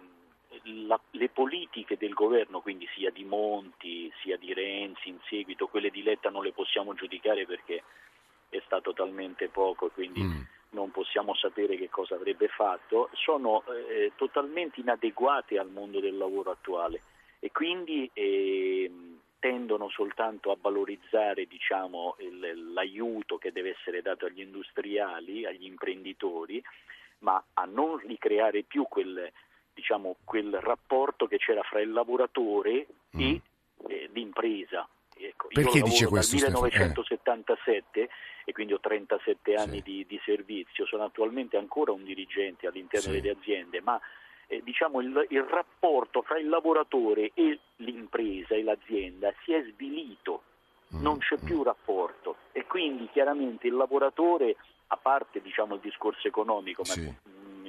la, 0.85 0.99
le 1.11 1.29
politiche 1.29 1.97
del 1.97 2.13
governo, 2.13 2.61
quindi 2.61 2.87
sia 2.95 3.11
di 3.11 3.23
Monti 3.23 4.11
sia 4.21 4.37
di 4.37 4.53
Renzi 4.53 5.09
in 5.09 5.19
seguito, 5.27 5.67
quelle 5.67 5.89
di 5.89 6.03
Letta 6.03 6.29
non 6.29 6.43
le 6.43 6.51
possiamo 6.51 6.93
giudicare 6.93 7.45
perché 7.45 7.83
è 8.49 8.61
stato 8.65 8.93
talmente 8.93 9.47
poco, 9.47 9.89
quindi 9.89 10.21
mm. 10.21 10.41
non 10.71 10.91
possiamo 10.91 11.35
sapere 11.35 11.77
che 11.77 11.89
cosa 11.89 12.15
avrebbe 12.15 12.47
fatto, 12.47 13.09
sono 13.13 13.63
eh, 13.89 14.13
totalmente 14.15 14.79
inadeguate 14.79 15.59
al 15.59 15.69
mondo 15.69 15.99
del 15.99 16.17
lavoro 16.17 16.51
attuale 16.51 17.01
e 17.39 17.51
quindi 17.51 18.09
eh, 18.13 18.91
tendono 19.39 19.89
soltanto 19.89 20.51
a 20.51 20.57
valorizzare 20.59 21.45
diciamo, 21.45 22.15
il, 22.19 22.73
l'aiuto 22.73 23.37
che 23.37 23.51
deve 23.51 23.75
essere 23.79 24.01
dato 24.01 24.25
agli 24.25 24.41
industriali, 24.41 25.45
agli 25.45 25.65
imprenditori, 25.65 26.61
ma 27.19 27.41
a 27.53 27.65
non 27.65 27.97
ricreare 27.97 28.63
più 28.63 28.85
quel, 28.87 29.31
diciamo, 29.73 30.17
quel 30.23 30.59
rapporto 30.61 31.27
che 31.27 31.37
c'era 31.37 31.63
fra 31.63 31.81
il 31.81 31.91
lavoratore 31.91 32.87
mm. 33.15 33.19
e 33.19 33.41
eh, 33.87 34.09
l'impresa. 34.13 34.87
Ecco, 35.21 35.47
Perché 35.51 35.81
dice 35.81 36.07
questo? 36.07 36.37
Dal 36.37 36.51
1977 36.51 37.99
eh. 37.99 38.09
e 38.45 38.51
quindi 38.53 38.73
ho 38.73 38.79
37 38.79 39.53
anni 39.53 39.77
sì. 39.77 39.83
di, 39.83 40.05
di, 40.07 40.19
servizio, 40.23 40.85
sono 40.85 41.03
attualmente 41.03 41.57
ancora 41.57 41.91
un 41.91 42.03
dirigente 42.03 42.67
all'interno 42.67 43.11
sì. 43.11 43.19
delle 43.19 43.35
aziende, 43.37 43.81
ma 43.81 43.99
eh, 44.47 44.61
diciamo, 44.63 45.01
il, 45.01 45.27
il, 45.29 45.43
rapporto 45.43 46.21
fra 46.21 46.39
il 46.39 46.47
lavoratore 46.47 47.31
e 47.33 47.59
l'impresa 47.77 48.55
e 48.55 48.63
l'azienda 48.63 49.33
si 49.43 49.51
è 49.51 49.61
svilito, 49.73 50.43
mm, 50.95 51.01
non 51.01 51.17
c'è 51.17 51.35
mm. 51.35 51.45
più 51.45 51.63
rapporto 51.63 52.37
e 52.53 52.65
quindi 52.65 53.09
chiaramente 53.11 53.67
il 53.67 53.75
lavoratore, 53.75 54.55
a 54.87 54.97
parte 54.97 55.41
diciamo, 55.41 55.75
il 55.75 55.81
discorso 55.81 56.27
economico, 56.27 56.85
sì. 56.85 57.01
ma 57.01 57.13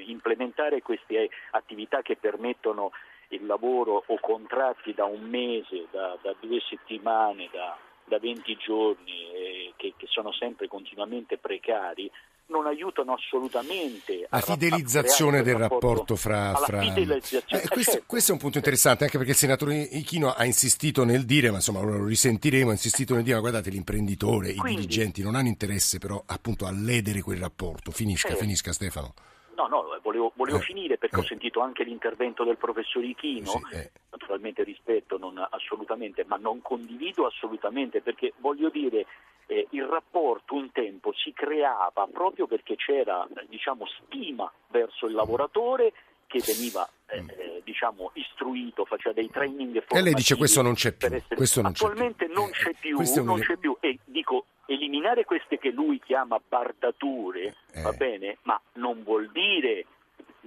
implementare 0.06 0.82
queste 0.82 1.28
attività 1.50 2.02
che 2.02 2.16
permettono 2.16 2.92
il 3.28 3.46
lavoro 3.46 4.02
o 4.06 4.18
contratti 4.20 4.92
da 4.92 5.04
un 5.04 5.22
mese, 5.22 5.86
da, 5.90 6.18
da 6.20 6.34
due 6.40 6.60
settimane, 6.68 7.48
da, 7.52 7.76
da 8.04 8.18
20 8.18 8.56
giorni, 8.56 9.30
eh, 9.32 9.72
che, 9.76 9.94
che 9.96 10.06
sono 10.08 10.32
sempre 10.32 10.66
continuamente 10.66 11.38
precari, 11.38 12.10
non 12.50 12.66
aiutano 12.66 13.14
assolutamente 13.14 14.26
la 14.28 14.40
fidelizzazione 14.40 15.42
del 15.42 15.54
rapporto, 15.54 15.88
rapporto 15.88 16.16
fra... 16.16 16.52
fra... 16.54 16.80
Eh, 16.82 17.06
questo, 17.06 17.42
certo. 17.46 18.04
questo, 18.06 18.30
è 18.32 18.34
un 18.34 18.40
punto 18.40 18.58
interessante 18.58 19.04
anche 19.04 19.16
perché 19.16 19.32
il 19.32 19.38
senatore 19.38 19.76
Ichino 19.76 20.32
ha 20.32 20.44
insistito 20.44 21.04
nel 21.04 21.24
dire, 21.24 21.50
ma 21.50 21.56
insomma 21.56 21.80
lo 21.80 22.04
risentiremo, 22.04 22.70
ha 22.70 22.72
insistito 22.72 23.14
nel 23.14 23.22
dire, 23.22 23.36
ma 23.36 23.40
guardate 23.40 23.70
l'imprenditore, 23.70 24.54
Quindi, 24.54 24.82
i 24.82 24.86
dirigenti 24.86 25.22
non 25.22 25.36
hanno 25.36 25.48
interesse 25.48 25.98
però 25.98 26.20
appunto 26.26 26.66
a 26.66 26.72
ledere 26.72 27.22
quel 27.22 27.38
rapporto. 27.38 27.92
Finisca, 27.92 28.28
certo. 28.28 28.42
finisca 28.42 28.72
Stefano. 28.72 29.14
No, 29.60 29.66
no, 29.66 29.98
volevo, 30.02 30.32
volevo 30.36 30.56
eh, 30.56 30.62
finire 30.62 30.96
perché 30.96 31.16
eh. 31.16 31.18
ho 31.18 31.24
sentito 31.24 31.60
anche 31.60 31.84
l'intervento 31.84 32.44
del 32.44 32.56
professor 32.56 33.04
Ichino, 33.04 33.50
sì, 33.50 33.76
eh. 33.76 33.90
naturalmente 34.10 34.62
rispetto 34.62 35.18
non, 35.18 35.46
assolutamente, 35.50 36.24
ma 36.24 36.36
non 36.36 36.62
condivido 36.62 37.26
assolutamente 37.26 38.00
perché 38.00 38.32
voglio 38.38 38.70
dire 38.70 39.04
eh, 39.46 39.66
il 39.70 39.84
rapporto 39.84 40.54
un 40.54 40.72
tempo 40.72 41.12
si 41.12 41.34
creava 41.34 42.08
proprio 42.10 42.46
perché 42.46 42.76
c'era 42.76 43.28
diciamo, 43.48 43.84
stima 43.86 44.50
verso 44.68 45.06
il 45.06 45.12
lavoratore 45.12 45.92
che 46.26 46.40
veniva 46.46 46.88
eh, 47.06 47.20
mm. 47.20 47.28
eh, 47.28 47.60
diciamo, 47.64 48.12
istruito, 48.14 48.84
faceva 48.84 49.12
dei 49.12 49.28
training 49.28 49.84
E 49.88 50.00
lei 50.00 50.14
dice 50.14 50.36
questo 50.36 50.62
non 50.62 50.74
c'è 50.74 50.92
più. 50.92 51.08
Essere... 51.12 51.66
Attualmente 51.66 52.28
non 52.28 52.50
c'è 52.50 52.72
più, 52.78 52.98
eh, 52.98 53.20
non 53.20 53.40
c'è 53.40 53.56
più. 53.56 53.76
E 53.80 53.98
dico, 54.04 54.46
eliminare 54.72 55.24
queste 55.24 55.58
che 55.58 55.70
lui 55.70 56.00
chiama 56.00 56.40
bardature, 56.46 57.56
eh. 57.72 57.82
va 57.82 57.92
bene, 57.92 58.38
ma 58.42 58.60
non 58.74 59.02
vuol 59.02 59.28
dire 59.30 59.84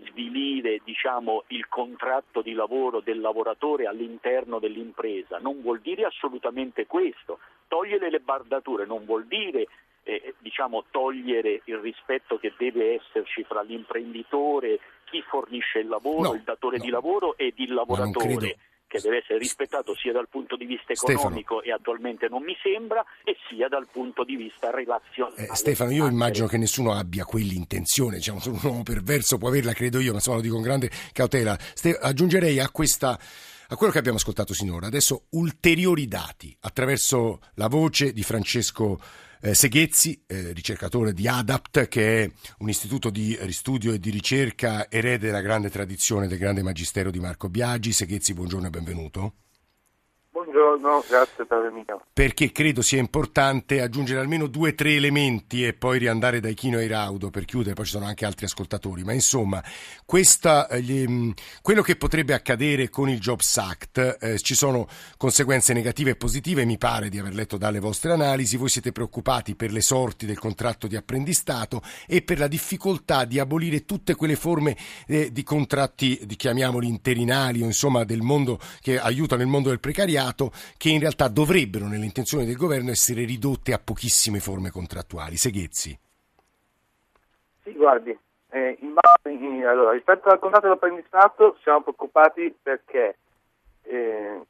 svilire 0.10 0.80
diciamo, 0.84 1.44
il 1.48 1.68
contratto 1.68 2.42
di 2.42 2.54
lavoro 2.54 3.02
del 3.02 3.20
lavoratore 3.20 3.86
all'interno 3.86 4.60
dell'impresa, 4.60 5.40
non 5.40 5.62
vuol 5.62 5.82
dire 5.82 6.06
assolutamente 6.06 6.88
questo. 6.88 7.40
Togliere 7.68 8.10
le 8.10 8.20
bardature 8.20 8.86
non 8.86 9.04
vuol 9.04 9.26
dire 9.26 9.68
eh, 10.04 10.36
diciamo, 10.40 10.86
togliere 10.90 11.62
il 11.66 11.78
rispetto 11.78 12.38
che 12.38 12.54
deve 12.58 12.96
esserci 12.96 13.44
fra 13.44 13.62
l'imprenditore, 13.62 14.80
chi 15.04 15.22
fornisce 15.22 15.80
il 15.80 15.88
lavoro, 15.90 16.30
no, 16.30 16.34
il 16.34 16.44
datore 16.44 16.78
no. 16.78 16.84
di 16.84 16.90
lavoro 16.90 17.38
ed 17.38 17.54
il 17.58 17.74
lavoratore 17.74 18.58
che 18.94 19.02
deve 19.02 19.18
essere 19.18 19.40
rispettato 19.40 19.96
sia 19.96 20.12
dal 20.12 20.30
punto 20.30 20.56
di 20.56 20.66
vista 20.66 20.94
economico 20.94 21.58
Stefano. 21.58 21.62
e 21.62 21.72
attualmente 21.72 22.28
non 22.30 22.44
mi 22.44 22.56
sembra 22.62 23.04
e 23.24 23.36
sia 23.50 23.68
dal 23.68 23.88
punto 23.92 24.24
di 24.24 24.36
vista 24.36 24.70
relazionale. 24.70 25.48
Eh, 25.48 25.56
Stefano, 25.56 25.90
io 25.90 26.06
immagino 26.06 26.46
che 26.46 26.58
nessuno 26.58 26.94
abbia 26.94 27.26
quell'intenzione, 27.26 28.18
diciamo, 28.18 28.40
se 28.40 28.50
un 28.50 28.60
uomo 28.62 28.84
perverso 28.84 29.40
può 29.40 29.48
averla, 29.48 29.74
credo 29.74 30.00
io, 30.00 30.12
ma 30.12 30.18
insomma 30.18 30.36
lo 30.36 30.44
dico 30.44 30.54
con 30.54 30.64
grande 30.64 30.92
cautela. 31.12 31.58
Ste- 31.74 31.98
aggiungerei 32.00 32.60
a 32.60 32.70
questa 32.70 33.20
a 33.66 33.76
quello 33.76 33.92
che 33.92 33.98
abbiamo 33.98 34.18
ascoltato 34.18 34.54
sinora, 34.54 34.86
adesso 34.86 35.24
ulteriori 35.32 36.08
dati 36.08 36.56
attraverso 36.60 37.40
la 37.56 37.68
voce 37.68 38.14
di 38.14 38.22
Francesco 38.22 39.00
eh, 39.46 39.54
Seghezzi, 39.54 40.24
eh, 40.26 40.54
ricercatore 40.54 41.12
di 41.12 41.28
ADAPT, 41.28 41.90
che 41.90 42.24
è 42.24 42.32
un 42.60 42.70
istituto 42.70 43.10
di 43.10 43.38
studio 43.50 43.92
e 43.92 44.00
di 44.00 44.10
ricerca 44.10 44.90
erede 44.90 45.28
della 45.28 45.42
grande 45.42 45.70
tradizione 45.70 46.28
del 46.28 46.38
grande 46.38 46.64
magistero 46.64 47.12
di 47.12 47.20
Marco 47.20 47.50
Biagi. 47.50 47.92
Seghezzi, 47.92 48.34
buongiorno 48.34 48.68
e 48.68 48.70
benvenuto. 48.70 49.34
Buongiorno, 50.44 51.06
grazie 51.08 51.46
per 51.46 51.62
venire. 51.62 52.00
Perché 52.12 52.52
credo 52.52 52.82
sia 52.82 53.00
importante 53.00 53.80
aggiungere 53.80 54.20
almeno 54.20 54.48
due 54.48 54.72
o 54.72 54.76
tre 54.76 54.96
elementi 54.96 55.66
e 55.66 55.74
poi 55.74 56.00
riandare 56.00 56.42
da 56.42 56.50
Ichino 56.50 56.80
e 56.80 56.88
Raudo 56.88 57.30
per 57.30 57.46
chiudere, 57.46 57.74
poi 57.76 57.86
ci 57.86 57.92
sono 57.92 58.06
anche 58.06 58.26
altri 58.26 58.46
ascoltatori, 58.46 59.04
ma 59.04 59.14
insomma 59.14 59.64
questa, 60.06 60.68
eh, 60.68 61.34
quello 61.62 61.82
che 61.82 61.96
potrebbe 61.96 62.34
accadere 62.34 62.90
con 62.90 63.08
il 63.08 63.20
Jobs 63.20 63.58
Act, 63.58 64.18
eh, 64.20 64.38
ci 64.40 64.54
sono 64.54 64.86
conseguenze 65.16 65.72
negative 65.72 66.12
e 66.12 66.16
positive, 66.18 66.66
mi 66.66 66.78
pare 66.78 67.08
di 67.08 67.20
aver 67.20 67.34
letto 67.34 67.58
dalle 67.58 67.80
vostre 67.80 68.12
analisi, 68.12 68.58
voi 68.58 68.70
siete 68.70 68.92
preoccupati 68.92 69.56
per 69.56 69.72
le 69.72 69.82
sorti 69.82 70.26
del 70.26 70.40
contratto 70.40 70.88
di 70.88 70.98
apprendistato 70.98 71.82
e 72.06 72.22
per 72.22 72.38
la 72.38 72.48
difficoltà 72.48 73.24
di 73.24 73.40
abolire 73.40 73.86
tutte 73.86 74.16
quelle 74.16 74.36
forme 74.36 74.76
eh, 75.08 75.32
di 75.32 75.44
contratti, 75.44 76.20
di, 76.26 76.36
chiamiamoli 76.36 76.88
interinali 76.88 77.62
o 77.62 77.66
insomma 77.66 78.04
del 78.04 78.22
mondo 78.22 78.60
che 78.82 79.00
aiutano 79.00 79.42
il 79.42 79.48
mondo 79.48 79.70
del 79.70 79.80
precariato 79.80 80.32
precariato 80.34 80.52
che 80.78 80.90
in 80.90 81.00
realtà 81.00 81.28
dovrebbero, 81.28 81.88
nelle 81.88 82.06
intenzioni 82.06 82.46
del 82.46 82.58
governo, 82.58 82.90
essere 82.90 83.24
ridotte 83.24 83.74
a 83.74 83.80
pochissime 83.84 84.40
forme 84.40 84.72
contrattuali. 84.72 85.38
Seghezzi. 85.38 85.98
Sì, 87.64 87.72
guardi, 87.74 88.18
eh, 88.50 88.78
in 88.82 88.94
base, 88.94 89.30
in, 89.30 89.66
allora, 89.66 89.92
rispetto 89.92 90.30
al 90.30 90.40
contratto 90.40 90.68
di 90.68 90.74
apprendistato 90.74 91.58
siamo 91.62 91.82
preoccupati 91.82 92.54
perché 92.62 93.18
eh, 93.84 94.42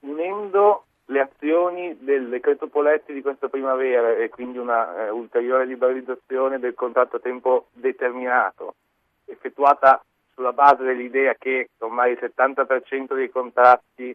unendo 0.00 0.84
le 1.06 1.20
azioni 1.20 1.96
del 2.00 2.28
decreto 2.28 2.66
Poletti 2.66 3.14
di 3.14 3.22
questa 3.22 3.48
primavera 3.48 4.14
e 4.14 4.28
quindi 4.28 4.58
una 4.58 5.06
eh, 5.06 5.08
ulteriore 5.08 5.64
liberalizzazione 5.64 6.58
del 6.58 6.74
contratto 6.74 7.16
a 7.16 7.20
tempo 7.20 7.68
determinato 7.72 8.74
effettuata 9.24 10.02
sulla 10.34 10.52
base 10.52 10.84
dell'idea 10.84 11.34
che 11.34 11.70
ormai 11.78 12.12
il 12.12 12.18
70% 12.20 13.14
dei 13.14 13.30
contratti 13.30 14.14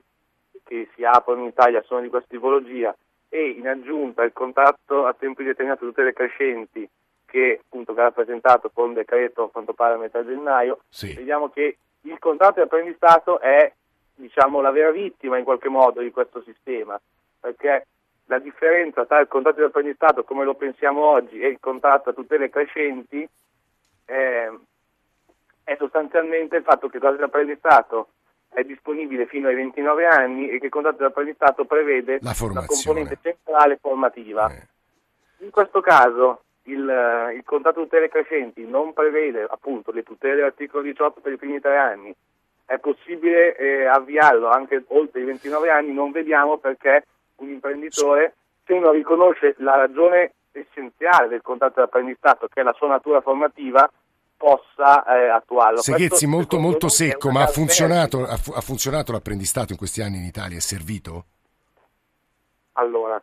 che 0.73 0.89
si 0.95 1.05
aprono 1.05 1.41
in 1.41 1.47
Italia 1.49 1.83
sono 1.83 2.01
di 2.01 2.09
questa 2.09 2.29
tipologia 2.31 2.95
e 3.29 3.49
in 3.49 3.67
aggiunta 3.67 4.23
il 4.23 4.33
contratto 4.33 5.05
a 5.05 5.13
tempo 5.13 5.41
indeterminato 5.41 5.85
tutte 5.85 6.01
le 6.01 6.13
crescenti 6.13 6.89
che 7.25 7.59
appunto 7.61 7.93
verrà 7.93 8.11
presentato 8.11 8.71
con 8.73 8.93
decreto 8.93 9.43
a 9.43 9.51
quanto 9.51 9.73
pare 9.73 9.93
a 9.93 9.97
metà 9.97 10.25
gennaio, 10.25 10.79
sì. 10.89 11.13
vediamo 11.13 11.49
che 11.49 11.77
il 12.01 12.17
contratto 12.17 12.55
di 12.55 12.61
apprendistato 12.61 13.39
è 13.39 13.71
diciamo, 14.15 14.61
la 14.61 14.71
vera 14.71 14.89
vittima 14.89 15.37
in 15.37 15.43
qualche 15.43 15.69
modo 15.69 16.01
di 16.01 16.11
questo 16.11 16.41
sistema, 16.41 16.99
perché 17.39 17.85
la 18.25 18.39
differenza 18.39 19.05
tra 19.05 19.19
il 19.19 19.27
contratto 19.27 19.59
di 19.59 19.65
apprendistato 19.65 20.23
come 20.23 20.43
lo 20.43 20.55
pensiamo 20.55 21.03
oggi 21.03 21.39
e 21.39 21.49
il 21.49 21.57
contratto 21.59 22.09
a 22.09 22.13
tutele 22.13 22.49
crescenti 22.49 23.27
eh, 24.05 24.59
è 25.63 25.75
sostanzialmente 25.77 26.57
il 26.57 26.63
fatto 26.63 26.87
che 26.87 26.97
il 26.97 27.01
contratto 27.01 27.17
di 27.17 27.29
apprendistato 27.29 28.07
è 28.53 28.63
disponibile 28.63 29.25
fino 29.25 29.47
ai 29.47 29.55
29 29.55 30.05
anni 30.05 30.49
e 30.49 30.59
che 30.59 30.65
il 30.65 30.71
contratto 30.71 30.97
di 30.99 31.05
apprendistato 31.05 31.65
prevede 31.65 32.19
la, 32.21 32.35
la 32.53 32.65
componente 32.65 33.17
centrale 33.21 33.77
formativa. 33.81 34.49
Eh. 34.49 34.67
In 35.43 35.49
questo 35.51 35.81
caso 35.81 36.43
il, 36.63 37.31
il 37.35 37.43
contratto 37.43 37.79
di 37.79 37.85
tutele 37.85 38.09
crescenti 38.09 38.65
non 38.65 38.93
prevede 38.93 39.45
appunto 39.49 39.91
le 39.91 40.03
tutele 40.03 40.35
dell'articolo 40.35 40.83
18 40.83 41.19
per 41.19 41.33
i 41.33 41.37
primi 41.37 41.59
tre 41.59 41.77
anni, 41.77 42.15
è 42.65 42.77
possibile 42.77 43.55
eh, 43.55 43.85
avviarlo 43.85 44.49
anche 44.49 44.83
oltre 44.87 45.21
i 45.21 45.25
29 45.25 45.69
anni, 45.69 45.93
non 45.93 46.11
vediamo 46.11 46.57
perché 46.57 47.05
un 47.37 47.49
imprenditore, 47.49 48.35
se 48.65 48.79
non 48.79 48.93
riconosce 48.93 49.55
la 49.57 49.75
ragione 49.75 50.33
essenziale 50.51 51.27
del 51.27 51.41
contratto 51.41 51.81
di 51.81 51.85
apprendistato, 51.87 52.47
che 52.47 52.61
è 52.61 52.63
la 52.63 52.73
sua 52.73 52.87
natura 52.87 53.21
formativa, 53.21 53.89
possa 54.37 55.05
eh, 55.05 55.29
attuarlo. 55.29 55.81
Seghezzi, 55.81 56.27
molto, 56.27 56.59
molto 56.59 56.89
secco, 56.89 57.31
ma 57.31 57.43
ha 57.43 57.47
funzionato, 57.47 58.25
ha, 58.25 58.37
fu- 58.37 58.51
ha 58.51 58.61
funzionato 58.61 59.11
l'apprendistato 59.11 59.71
in 59.71 59.77
questi 59.77 60.01
anni 60.01 60.17
in 60.17 60.25
Italia? 60.25 60.57
È 60.57 60.61
servito? 60.61 61.25
Allora, 62.73 63.21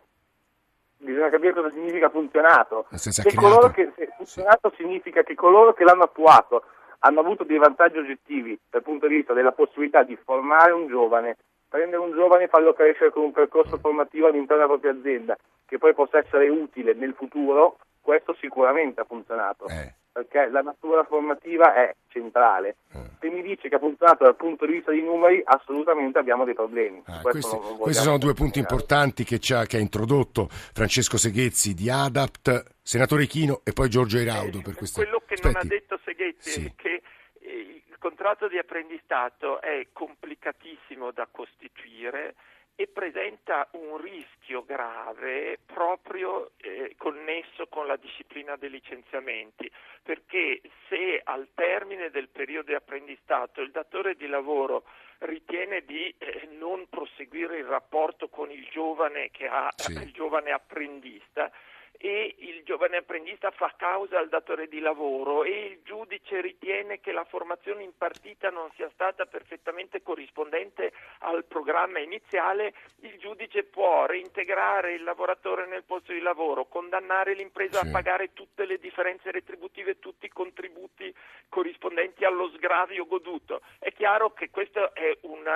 bisogna 0.96 1.28
capire 1.28 1.52
cosa 1.52 1.70
significa 1.70 2.08
funzionato. 2.08 2.86
Se, 2.92 3.10
che, 3.22 3.92
se 3.96 4.12
funzionato 4.16 4.72
significa 4.76 5.22
che 5.22 5.34
coloro 5.34 5.74
che 5.74 5.84
l'hanno 5.84 6.04
attuato 6.04 6.64
hanno 7.00 7.20
avuto 7.20 7.44
dei 7.44 7.58
vantaggi 7.58 7.98
oggettivi 7.98 8.58
dal 8.68 8.82
punto 8.82 9.06
di 9.06 9.16
vista 9.16 9.32
della 9.32 9.52
possibilità 9.52 10.02
di 10.02 10.16
formare 10.16 10.72
un 10.72 10.86
giovane, 10.86 11.36
prendere 11.68 12.02
un 12.02 12.12
giovane 12.12 12.44
e 12.44 12.48
farlo 12.48 12.72
crescere 12.72 13.10
con 13.10 13.24
un 13.24 13.32
percorso 13.32 13.78
formativo 13.78 14.26
all'interno 14.26 14.62
della 14.62 14.78
propria 14.78 14.92
azienda, 14.92 15.36
che 15.66 15.78
poi 15.78 15.94
possa 15.94 16.18
essere 16.18 16.48
utile 16.48 16.94
nel 16.94 17.14
futuro, 17.14 17.78
questo 18.00 18.34
sicuramente 18.38 19.00
ha 19.00 19.04
funzionato. 19.04 19.66
Eh 19.66 19.98
perché 20.12 20.48
la 20.50 20.60
natura 20.60 21.04
formativa 21.04 21.74
è 21.74 21.94
centrale. 22.08 22.76
Eh. 22.92 23.10
Se 23.20 23.28
mi 23.28 23.42
dice 23.42 23.68
che 23.68 23.76
ha 23.76 23.78
funzionato 23.78 24.24
dal 24.24 24.36
punto 24.36 24.66
di 24.66 24.72
vista 24.72 24.90
dei 24.90 25.02
numeri, 25.02 25.40
assolutamente 25.44 26.18
abbiamo 26.18 26.44
dei 26.44 26.54
problemi. 26.54 27.02
Ah, 27.06 27.20
questi, 27.20 27.56
questi, 27.78 28.02
sono 28.02 28.18
due 28.18 28.34
punti 28.34 28.58
importanti 28.58 29.24
che, 29.24 29.38
che, 29.38 29.54
ha 29.54 29.78
introdotto 29.78 30.48
Francesco 30.50 31.16
Seghezzi 31.16 31.74
di 31.74 31.90
Adapt, 31.90 32.76
senatore 32.82 33.26
Chino 33.26 33.60
e 33.64 33.72
poi 33.72 33.88
Giorgio 33.88 34.18
Iraudo. 34.18 34.58
Eh, 34.58 34.62
per 34.62 34.74
queste... 34.74 35.02
Quello 35.02 35.22
che 35.26 35.34
Aspetti. 35.34 35.54
non 35.54 35.62
ha 35.62 35.68
detto 35.68 35.98
Seghezzi 36.04 36.50
sì. 36.50 36.64
è 36.66 36.72
che 36.74 37.02
eh, 37.40 37.82
il 37.88 37.98
contratto 37.98 38.48
di 38.48 38.58
apprendistato 38.58 39.60
è 39.60 39.86
complicatissimo 39.92 41.12
da 41.12 41.28
costituire 41.30 42.34
e 42.80 42.86
presenta 42.86 43.68
un 43.72 43.98
rischio 43.98 44.64
grave 44.64 45.58
proprio 45.66 46.52
eh, 46.56 46.94
connesso 46.96 47.66
con 47.66 47.86
la 47.86 47.96
disciplina 47.96 48.56
dei 48.56 48.70
licenziamenti, 48.70 49.70
perché 50.02 50.62
se 50.88 51.20
al 51.22 51.48
termine 51.52 52.08
del 52.08 52.30
periodo 52.30 52.68
di 52.68 52.74
apprendistato 52.74 53.60
il 53.60 53.70
datore 53.70 54.14
di 54.14 54.26
lavoro 54.26 54.84
ritiene 55.18 55.84
di 55.84 56.14
eh, 56.16 56.48
non 56.52 56.86
proseguire 56.88 57.58
il 57.58 57.66
rapporto 57.66 58.30
con 58.30 58.50
il 58.50 58.66
giovane, 58.70 59.30
che 59.30 59.46
ha, 59.46 59.70
sì. 59.76 59.92
il 59.92 60.12
giovane 60.12 60.50
apprendista, 60.50 61.52
e 61.98 62.34
il 62.38 62.62
giovane 62.64 62.96
apprendista 62.98 63.50
fa 63.50 63.74
causa 63.76 64.18
al 64.18 64.28
datore 64.28 64.68
di 64.68 64.80
lavoro 64.80 65.44
e 65.44 65.66
il 65.66 65.80
giudice 65.82 66.40
ritiene 66.40 67.00
che 67.00 67.12
la 67.12 67.24
formazione 67.24 67.82
impartita 67.82 68.48
non 68.50 68.70
sia 68.74 68.88
stata 68.94 69.26
perfettamente 69.26 70.02
corrispondente 70.02 70.92
al 71.18 71.44
programma 71.44 71.98
iniziale, 71.98 72.72
il 73.00 73.18
giudice 73.18 73.64
può 73.64 74.06
reintegrare 74.06 74.94
il 74.94 75.02
lavoratore 75.02 75.66
nel 75.66 75.84
posto 75.84 76.12
di 76.12 76.20
lavoro, 76.20 76.66
condannare 76.66 77.34
l'impresa 77.34 77.80
sì. 77.80 77.88
a 77.88 77.90
pagare 77.90 78.32
tutte 78.32 78.64
le 78.64 78.78
differenze 78.78 79.30
retributive, 79.30 79.98
tutti 79.98 80.26
i 80.26 80.30
contributi 80.30 81.14
corrispondenti 81.48 82.24
allo 82.24 82.48
sgravio 82.50 83.06
goduto. 83.06 83.60
È 83.78 83.92
chiaro 83.92 84.32
che 84.32 84.48
questo 84.50 84.94
è 84.94 85.18
un 85.22 85.46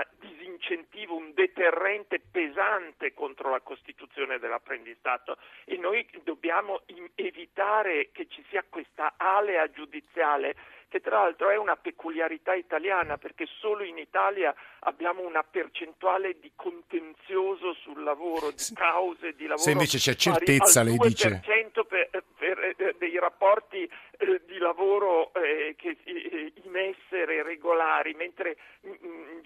disincentivo, 0.65 1.15
un 1.15 1.33
deterrente 1.35 2.19
pesante 2.19 3.13
contro 3.13 3.51
la 3.51 3.61
Costituzione 3.61 4.39
dell'apprendistato 4.39 5.37
e 5.65 5.77
noi 5.77 6.07
dobbiamo 6.23 6.83
evitare 7.15 8.11
che 8.13 8.27
ci 8.29 8.43
sia 8.49 8.65
questa 8.69 9.15
alea 9.17 9.71
giudiziale 9.71 10.55
che 10.95 11.01
tra 11.01 11.23
l'altro 11.23 11.51
è 11.51 11.57
una 11.57 11.75
peculiarità 11.75 12.55
italiana 12.55 13.19
perché 13.19 13.47
solo 13.59 13.83
in 13.83 13.99
Italia 13.99 14.55
abbiamo 14.81 15.27
una 15.27 15.43
percentuale 15.43 16.39
di 16.39 16.53
contenzioso 16.55 17.75
sul 17.83 18.05
lavoro, 18.05 18.53
di 18.53 18.63
cause 18.75 19.35
di 19.35 19.43
lavoro. 19.43 19.59
Se 19.59 19.73
invece 19.73 19.99
c'è 19.99 20.15
certezza, 20.15 20.85
lei 20.85 20.97
dice. 20.99 21.41
Per, 21.43 22.09
per, 22.39 22.75
per 22.77 22.95
dei 22.97 23.19
rapporti 23.19 23.91
eh, 24.19 24.43
di 24.47 24.59
lavoro 24.59 25.33
eh, 25.35 25.75
che, 25.77 25.97
eh, 26.05 26.53
in 26.63 26.77
essere 26.77 27.43
regolari, 27.43 28.15
mentre 28.15 28.57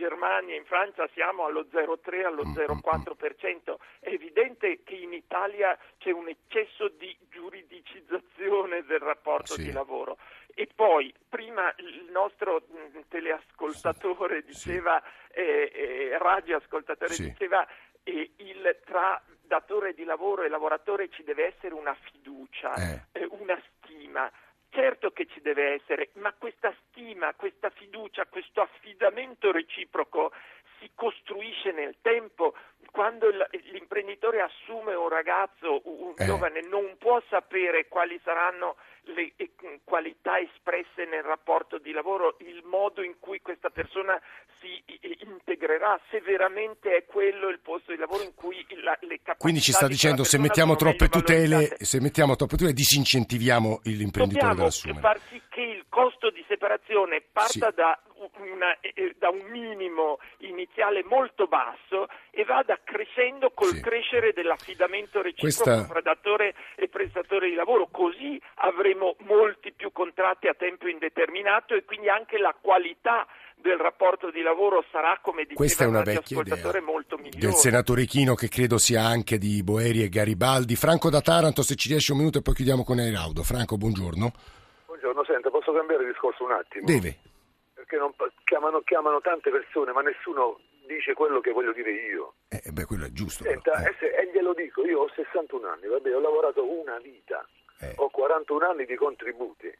Germania 0.08 0.54
e 0.54 0.58
in 0.58 0.64
Francia 0.64 1.06
siamo 1.12 1.44
allo 1.44 1.66
0,3, 1.70 2.24
allo 2.24 2.44
0,4%. 2.44 3.76
È 4.00 4.08
evidente 4.08 4.82
che 4.82 4.94
in 4.94 5.12
Italia 5.12 5.76
c'è 5.98 6.10
un 6.10 6.28
eccesso 6.28 6.88
di 6.88 7.14
giuridicizzazione 7.30 8.84
del 8.84 9.00
rapporto 9.00 9.52
sì. 9.54 9.64
di 9.64 9.72
lavoro. 9.72 10.16
E 10.54 10.66
poi, 10.74 11.12
prima 11.28 11.72
il 11.76 12.08
nostro 12.10 12.62
mm, 12.72 13.00
teleascoltatore 13.08 14.42
diceva, 14.42 15.00
sì. 15.30 15.40
eh, 15.40 15.72
eh, 15.74 16.18
radioascoltatore 16.18 17.12
sì. 17.12 17.24
diceva, 17.24 17.66
eh, 18.02 18.30
il, 18.36 18.78
tra 18.84 19.22
datore 19.42 19.92
di 19.92 20.04
lavoro 20.04 20.42
e 20.42 20.48
lavoratore 20.48 21.10
ci 21.10 21.22
deve 21.22 21.46
essere 21.54 21.74
una 21.74 21.94
fiducia, 21.94 22.74
eh. 22.74 23.02
eh. 23.12 23.28
una 23.30 23.60
stima. 23.76 24.30
Certo 24.70 25.10
che 25.10 25.26
ci 25.26 25.40
deve 25.40 25.74
essere, 25.74 26.10
ma 26.14 26.32
questa 26.32 26.74
stima, 26.82 27.32
questa 27.34 27.70
fiducia, 27.70 28.26
questo 28.26 28.60
affidamento 28.60 29.50
reciproco 29.50 30.30
si 30.78 30.90
costruisce 30.94 31.72
nel 31.72 31.96
tempo. 32.02 32.54
Quando 32.90 33.28
l'imprenditore 33.72 34.40
assume 34.40 34.94
un 34.94 35.08
ragazzo, 35.08 35.80
un 35.84 36.14
eh. 36.16 36.24
giovane, 36.24 36.60
non 36.62 36.96
può 36.98 37.20
sapere 37.28 37.88
quali 37.88 38.20
saranno 38.22 38.76
le 39.14 39.32
qualità 39.84 40.38
espresse 40.38 41.04
nel 41.04 41.22
rapporto 41.22 41.78
di 41.78 41.92
lavoro, 41.92 42.36
il 42.40 42.62
modo 42.64 43.02
in 43.02 43.14
cui 43.18 43.40
questa 43.40 43.70
persona 43.70 44.20
si 44.60 44.82
integrerà, 45.20 45.98
se 46.10 46.20
veramente 46.20 46.96
è 46.96 47.04
quello 47.04 47.48
il 47.48 47.60
posto 47.60 47.92
di 47.92 47.98
lavoro 47.98 48.22
in 48.22 48.34
cui 48.34 48.64
la, 48.82 48.96
le 49.00 49.16
capacità 49.16 49.36
Quindi 49.36 49.60
ci 49.60 49.72
sta 49.72 49.86
dicendo 49.86 50.24
se 50.24 50.38
mettiamo 50.38 50.76
troppe 50.76 51.08
tutele, 51.08 51.76
se 51.78 52.00
mettiamo 52.00 52.36
troppe 52.36 52.56
tutele 52.56 52.74
disincentiviamo 52.74 53.80
l'imprenditore 53.84 54.54
Dobbiamo 54.54 54.54
dall'assumere. 54.54 55.00
far 55.00 55.20
sì 55.28 55.40
che 55.48 55.62
il 55.62 55.84
costo 55.88 56.30
di 56.30 56.44
separazione 56.48 57.22
parta 57.32 57.70
sì. 57.70 57.74
da 57.74 57.98
una, 58.38 58.78
eh, 58.80 59.14
da 59.18 59.28
un 59.30 59.44
minimo 59.50 60.18
iniziale 60.38 61.04
molto 61.04 61.46
basso 61.46 62.08
e 62.30 62.44
vada 62.44 62.78
crescendo 62.82 63.50
col 63.50 63.74
sì. 63.74 63.80
crescere 63.80 64.32
dell'affidamento 64.32 65.22
reciproco 65.22 65.62
Questa... 65.62 65.86
tra 65.86 66.00
datore 66.00 66.54
e 66.76 66.88
prestatore 66.88 67.48
di 67.48 67.54
lavoro. 67.54 67.88
Così 67.90 68.40
avremo 68.56 69.16
molti 69.20 69.72
più 69.72 69.92
contratti 69.92 70.48
a 70.48 70.54
tempo 70.54 70.88
indeterminato 70.88 71.74
e 71.74 71.84
quindi 71.84 72.08
anche 72.08 72.38
la 72.38 72.54
qualità 72.60 73.26
del 73.60 73.76
rapporto 73.76 74.30
di 74.30 74.40
lavoro 74.40 74.84
sarà, 74.90 75.18
come 75.20 75.42
diceva 75.42 75.56
Questa 75.56 75.84
è 75.84 75.86
una 75.86 76.02
vecchia 76.02 76.40
idea 76.40 76.80
molto 76.80 77.16
migliore. 77.16 77.38
del 77.38 77.54
senatore 77.54 78.04
Chino 78.04 78.34
che 78.34 78.48
credo 78.48 78.78
sia 78.78 79.02
anche 79.02 79.36
di 79.36 79.62
Boeri 79.62 80.02
e 80.02 80.08
Garibaldi. 80.08 80.76
Franco 80.76 81.10
da 81.10 81.20
Taranto, 81.20 81.62
se 81.62 81.74
ci 81.74 81.88
riesce 81.88 82.12
un 82.12 82.18
minuto 82.18 82.38
e 82.38 82.42
poi 82.42 82.54
chiudiamo 82.54 82.84
con 82.84 83.00
Eiraudo. 83.00 83.42
Franco, 83.42 83.76
buongiorno. 83.76 84.32
Buongiorno, 84.86 85.24
senta, 85.24 85.50
posso 85.50 85.72
cambiare 85.72 86.06
discorso 86.06 86.44
un 86.44 86.52
attimo? 86.52 86.86
Deve 86.86 87.18
perché 87.88 87.96
non, 87.96 88.12
chiamano, 88.44 88.82
chiamano, 88.82 89.20
tante 89.22 89.50
persone, 89.50 89.92
ma 89.92 90.02
nessuno 90.02 90.60
dice 90.86 91.14
quello 91.14 91.40
che 91.40 91.52
voglio 91.52 91.72
dire 91.72 91.90
io. 91.90 92.34
Eh, 92.48 92.70
beh, 92.70 92.84
quello 92.84 93.06
è 93.06 93.12
giusto. 93.12 93.44
Senta, 93.44 93.82
eh. 93.82 93.88
e, 93.88 93.94
se, 93.98 94.06
e, 94.06 94.30
glielo 94.30 94.52
dico, 94.52 94.84
io 94.84 95.00
ho 95.00 95.10
61 95.14 95.66
anni, 95.66 95.86
vabbè, 95.86 96.14
ho 96.14 96.20
lavorato 96.20 96.62
una 96.70 96.98
vita, 96.98 97.46
eh. 97.80 97.94
ho 97.96 98.10
41 98.10 98.68
anni 98.68 98.84
di 98.84 98.94
contributi. 98.94 99.72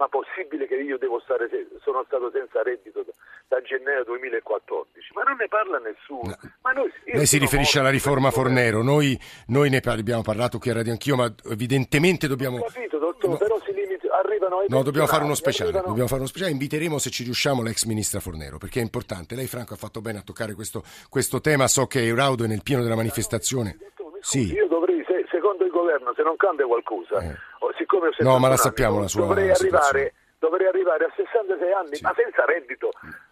Ma 0.00 0.08
possibile 0.08 0.66
che 0.66 0.76
io 0.76 0.96
devo 0.96 1.20
stare, 1.20 1.46
sono 1.82 2.02
stato 2.06 2.30
senza 2.30 2.62
reddito 2.62 3.02
da, 3.02 3.12
da 3.48 3.60
gennaio 3.60 4.02
2014? 4.04 5.12
Ma 5.12 5.24
non 5.24 5.36
ne 5.36 5.46
parla 5.46 5.76
nessuno. 5.76 6.22
No. 6.40 6.72
Noi, 6.72 6.90
Lei 7.04 7.26
si 7.26 7.36
riferisce 7.36 7.80
alla 7.80 7.90
riforma 7.90 8.30
Fornero, 8.30 8.82
noi, 8.82 9.18
noi, 9.48 9.68
ne 9.68 9.82
abbiamo 9.84 10.22
parlato 10.22 10.56
qui 10.56 10.70
a 10.70 10.74
Radio 10.74 10.92
Anch'io, 10.92 11.16
ma 11.16 11.30
evidentemente 11.50 12.28
dobbiamo... 12.28 12.60
Ho 12.60 12.70
capito, 12.72 12.96
dottor, 12.96 13.30
no. 13.30 13.36
però 13.36 13.60
si 13.60 13.74
limita, 13.74 13.89
arriva 14.10 14.46
arrivano 14.46 14.64
No, 14.68 14.82
dobbiamo 14.82 15.06
fare 15.06 15.24
uno 15.24 15.34
speciale, 15.34 15.70
arrivano... 15.70 15.88
dobbiamo 15.88 16.08
fare 16.08 16.20
uno 16.20 16.28
speciale, 16.28 16.52
inviteremo 16.52 16.98
se 16.98 17.10
ci 17.10 17.24
riusciamo 17.24 17.62
l'ex 17.62 17.84
ministra 17.84 18.20
Fornero, 18.20 18.58
perché 18.58 18.80
è 18.80 18.82
importante. 18.82 19.34
Lei 19.34 19.46
Franco 19.46 19.74
ha 19.74 19.76
fatto 19.76 20.00
bene 20.00 20.18
a 20.18 20.22
toccare 20.22 20.54
questo, 20.54 20.82
questo 21.08 21.40
tema, 21.40 21.66
so 21.68 21.86
che 21.86 22.04
Euraudo 22.04 22.44
è 22.44 22.46
nel 22.46 22.62
pieno 22.62 22.82
della 22.82 22.96
manifestazione. 22.96 23.78
Sì. 24.20 24.52
Io 24.52 24.68
dovrei, 24.68 25.02
se, 25.06 25.26
secondo 25.30 25.64
il 25.64 25.70
governo, 25.70 26.12
se 26.14 26.22
non 26.22 26.36
cambia 26.36 26.66
qualcosa, 26.66 27.20
eh. 27.20 27.36
siccome 27.76 28.10
No, 28.18 28.38
ma 28.38 28.48
la 28.48 28.56
sappiamo 28.56 28.94
anni, 28.94 29.02
la 29.02 29.08
sua 29.08 29.20
dovrei 29.22 29.50
arrivare, 29.50 30.14
dovrei 30.38 30.66
arrivare 30.66 31.04
a 31.04 31.12
66 31.16 31.72
anni, 31.72 31.96
sì. 31.96 32.02
ma 32.02 32.12
senza 32.14 32.44
reddito. 32.44 32.90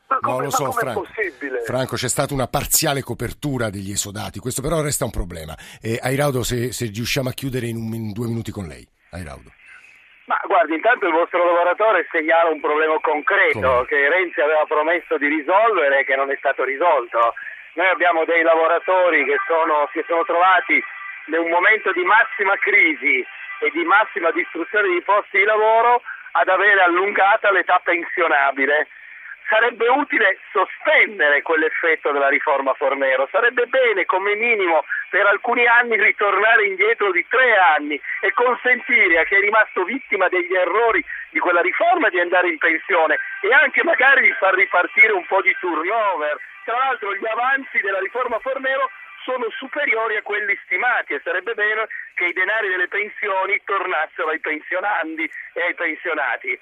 Ma 0.08 0.18
come, 0.20 0.36
no, 0.36 0.44
lo 0.44 0.50
so, 0.50 0.72
Franco. 0.72 1.04
Franco, 1.64 1.96
c'è 1.96 2.08
stata 2.08 2.32
una 2.32 2.48
parziale 2.48 3.02
copertura 3.02 3.68
degli 3.68 3.90
esodati, 3.90 4.38
questo 4.38 4.62
però 4.62 4.80
resta 4.80 5.04
un 5.04 5.10
problema. 5.10 5.54
Eh, 5.82 5.98
Airaudo, 6.00 6.42
se, 6.42 6.72
se 6.72 6.86
riusciamo 6.86 7.28
a 7.28 7.32
chiudere 7.32 7.66
in, 7.66 7.76
un, 7.76 7.92
in 7.92 8.12
due 8.12 8.26
minuti 8.26 8.50
con 8.50 8.66
lei. 8.66 8.88
Airaudo. 9.10 9.50
Ma 10.28 10.38
guardi, 10.44 10.74
intanto 10.74 11.06
il 11.06 11.12
vostro 11.12 11.42
lavoratore 11.42 12.06
segnala 12.10 12.50
un 12.50 12.60
problema 12.60 13.00
concreto 13.00 13.60
Come? 13.60 13.86
che 13.86 14.08
Renzi 14.10 14.40
aveva 14.42 14.66
promesso 14.66 15.16
di 15.16 15.26
risolvere 15.26 16.00
e 16.00 16.04
che 16.04 16.16
non 16.16 16.30
è 16.30 16.36
stato 16.36 16.64
risolto. 16.64 17.32
Noi 17.72 17.88
abbiamo 17.88 18.26
dei 18.26 18.42
lavoratori 18.42 19.24
che 19.24 19.38
sono, 19.46 19.88
si 19.92 20.04
sono 20.06 20.24
trovati 20.24 20.84
in 21.28 21.34
un 21.34 21.48
momento 21.48 21.92
di 21.92 22.02
massima 22.04 22.56
crisi 22.56 23.24
e 23.60 23.70
di 23.70 23.84
massima 23.84 24.30
distruzione 24.30 24.88
di 24.88 25.00
posti 25.00 25.38
di 25.38 25.44
lavoro 25.44 26.02
ad 26.32 26.48
avere 26.48 26.82
allungata 26.82 27.50
l'età 27.50 27.80
pensionabile 27.82 28.86
sarebbe 29.48 29.88
utile 29.88 30.38
sospendere 30.52 31.42
quell'effetto 31.42 32.12
della 32.12 32.28
riforma 32.28 32.74
Fornero, 32.74 33.28
sarebbe 33.32 33.66
bene 33.66 34.04
come 34.04 34.34
minimo 34.34 34.84
per 35.08 35.26
alcuni 35.26 35.66
anni 35.66 35.96
ritornare 35.96 36.66
indietro 36.66 37.10
di 37.10 37.24
tre 37.28 37.56
anni 37.56 38.00
e 38.20 38.32
consentire 38.32 39.18
a 39.18 39.24
chi 39.24 39.34
è 39.34 39.40
rimasto 39.40 39.84
vittima 39.84 40.28
degli 40.28 40.54
errori 40.54 41.02
di 41.30 41.38
quella 41.38 41.62
riforma 41.62 42.10
di 42.10 42.20
andare 42.20 42.48
in 42.48 42.58
pensione 42.58 43.18
e 43.40 43.52
anche 43.52 43.82
magari 43.82 44.20
di 44.20 44.32
far 44.32 44.54
ripartire 44.54 45.12
un 45.12 45.24
po' 45.26 45.40
di 45.40 45.56
turnover. 45.58 46.38
Tra 46.64 46.76
l'altro 46.76 47.14
gli 47.14 47.26
avanzi 47.26 47.80
della 47.80 48.00
riforma 48.00 48.38
Fornero 48.40 48.90
sono 49.24 49.48
superiori 49.56 50.16
a 50.16 50.22
quelli 50.22 50.58
stimati 50.64 51.14
e 51.14 51.20
sarebbe 51.24 51.54
bene 51.54 51.86
che 52.14 52.26
i 52.26 52.32
denari 52.32 52.68
delle 52.68 52.88
pensioni 52.88 53.60
tornassero 53.64 54.28
ai 54.28 54.40
pensionandi 54.40 55.30
e 55.54 55.62
ai 55.62 55.74
pensionati. 55.74 56.58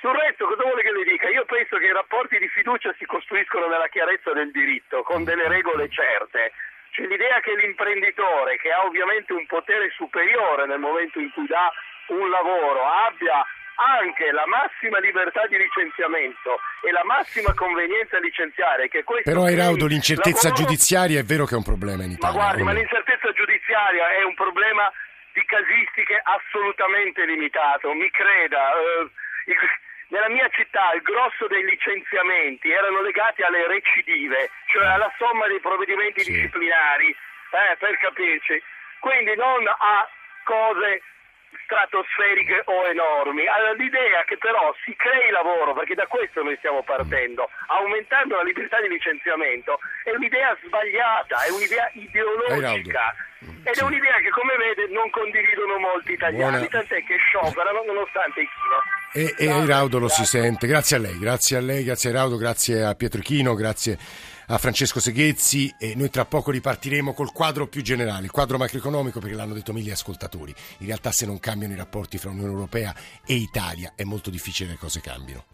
Sul 0.00 0.14
resto, 0.14 0.46
cosa 0.46 0.62
vuole 0.62 0.82
che 0.82 0.92
le 0.92 1.02
dica? 1.02 1.28
Io 1.28 1.44
penso 1.44 1.76
che 1.76 1.86
i 1.86 1.92
rapporti 1.92 2.38
di 2.38 2.46
fiducia 2.48 2.94
si 2.98 3.04
costruiscono 3.04 3.66
nella 3.66 3.88
chiarezza 3.88 4.32
del 4.32 4.50
diritto, 4.52 5.02
con 5.02 5.24
delle 5.24 5.48
regole 5.48 5.88
certe. 5.90 6.52
C'è 6.94 7.02
l'idea 7.02 7.40
che 7.40 7.54
l'imprenditore, 7.54 8.56
che 8.58 8.70
ha 8.70 8.84
ovviamente 8.84 9.32
un 9.32 9.46
potere 9.46 9.90
superiore 9.90 10.66
nel 10.66 10.78
momento 10.78 11.18
in 11.18 11.30
cui 11.32 11.46
dà 11.46 11.70
un 12.14 12.30
lavoro, 12.30 12.86
abbia 12.86 13.44
anche 13.78 14.30
la 14.30 14.46
massima 14.46 14.98
libertà 14.98 15.46
di 15.46 15.58
licenziamento 15.58 16.58
e 16.82 16.90
la 16.90 17.04
massima 17.04 17.54
convenienza 17.54 18.18
a 18.18 18.20
licenziare. 18.20 18.88
Che 18.88 19.02
Però 19.02 19.44
Airaudo 19.44 19.86
l'incertezza 19.86 20.48
lavoro... 20.48 20.62
giudiziaria 20.62 21.18
è 21.18 21.24
vero 21.24 21.44
che 21.44 21.54
è 21.54 21.58
un 21.58 21.66
problema 21.66 22.02
in 22.04 22.14
Italia. 22.14 22.38
Ma 22.38 22.42
guardi, 22.42 22.62
ma 22.62 22.72
l'incertezza 22.72 23.30
giudiziaria 23.32 24.10
è 24.14 24.22
un 24.22 24.34
problema 24.34 24.90
di 25.34 25.42
casistiche 25.44 26.18
assolutamente 26.22 27.24
limitato, 27.26 27.92
mi 27.94 28.10
creda. 28.10 28.74
Eh, 28.78 29.10
nella 30.08 30.28
mia 30.28 30.48
città 30.48 30.92
il 30.94 31.02
grosso 31.02 31.46
dei 31.46 31.64
licenziamenti 31.64 32.70
erano 32.70 33.02
legati 33.02 33.42
alle 33.42 33.66
recidive, 33.66 34.50
cioè 34.66 34.86
alla 34.86 35.12
somma 35.18 35.46
dei 35.46 35.60
provvedimenti 35.60 36.20
sì. 36.20 36.32
disciplinari, 36.32 37.08
eh, 37.08 37.76
per 37.78 37.96
capirci. 37.98 38.62
Quindi 39.00 39.34
non 39.36 39.66
a 39.66 40.08
cose 40.44 41.02
stratosferiche 41.64 42.62
o 42.64 42.86
enormi, 42.86 43.46
all'idea 43.46 44.24
che 44.24 44.38
però 44.38 44.74
si 44.84 44.94
crei 44.96 45.30
lavoro, 45.30 45.74
perché 45.74 45.94
da 45.94 46.06
questo 46.06 46.42
noi 46.42 46.56
stiamo 46.56 46.82
partendo, 46.82 47.50
aumentando 47.66 48.36
la 48.36 48.42
libertà 48.42 48.80
di 48.80 48.88
licenziamento, 48.88 49.78
è 50.04 50.10
un'idea 50.10 50.56
sbagliata, 50.64 51.44
è 51.44 51.50
un'idea 51.50 51.90
ideologica. 51.92 53.14
Ed 53.40 53.76
è 53.76 53.82
un'idea 53.82 54.18
che, 54.20 54.30
come 54.30 54.56
vede, 54.56 54.92
non 54.92 55.08
condividono 55.10 55.78
molti 55.78 56.12
italiani, 56.12 56.50
Buona... 56.50 56.66
tant'è 56.66 57.04
che 57.04 57.16
scioperano 57.18 57.84
nonostante 57.86 58.40
i 58.40 58.48
chino. 58.48 58.78
E, 59.12 59.34
e 59.38 59.50
Airaudo 59.50 59.98
lo 59.98 60.08
si 60.08 60.24
sente. 60.24 60.66
Grazie 60.66 60.96
a 60.96 60.98
lei, 60.98 61.18
grazie 61.18 61.56
a 61.56 61.60
lei, 61.60 61.84
grazie 61.84 62.10
a 62.10 62.12
Airaudo, 62.12 62.36
grazie 62.36 62.82
a 62.82 62.94
Pietro 62.94 63.20
Chino, 63.22 63.54
grazie 63.54 63.96
a 64.50 64.58
Francesco 64.58 64.98
Seghezzi 64.98 65.72
e 65.78 65.94
noi 65.94 66.10
tra 66.10 66.24
poco 66.24 66.50
ripartiremo 66.50 67.12
col 67.12 67.32
quadro 67.32 67.66
più 67.66 67.82
generale, 67.82 68.24
il 68.24 68.30
quadro 68.30 68.56
macroeconomico 68.56 69.20
perché 69.20 69.36
l'hanno 69.36 69.54
detto 69.54 69.72
mille 69.72 69.92
ascoltatori. 69.92 70.54
In 70.78 70.86
realtà 70.86 71.12
se 71.12 71.26
non 71.26 71.38
cambiano 71.38 71.74
i 71.74 71.76
rapporti 71.76 72.18
fra 72.18 72.30
Unione 72.30 72.50
Europea 72.50 72.94
e 73.24 73.34
Italia 73.34 73.92
è 73.94 74.04
molto 74.04 74.30
difficile 74.30 74.70
che 74.70 74.74
le 74.74 74.80
cose 74.80 75.00
cambino. 75.00 75.44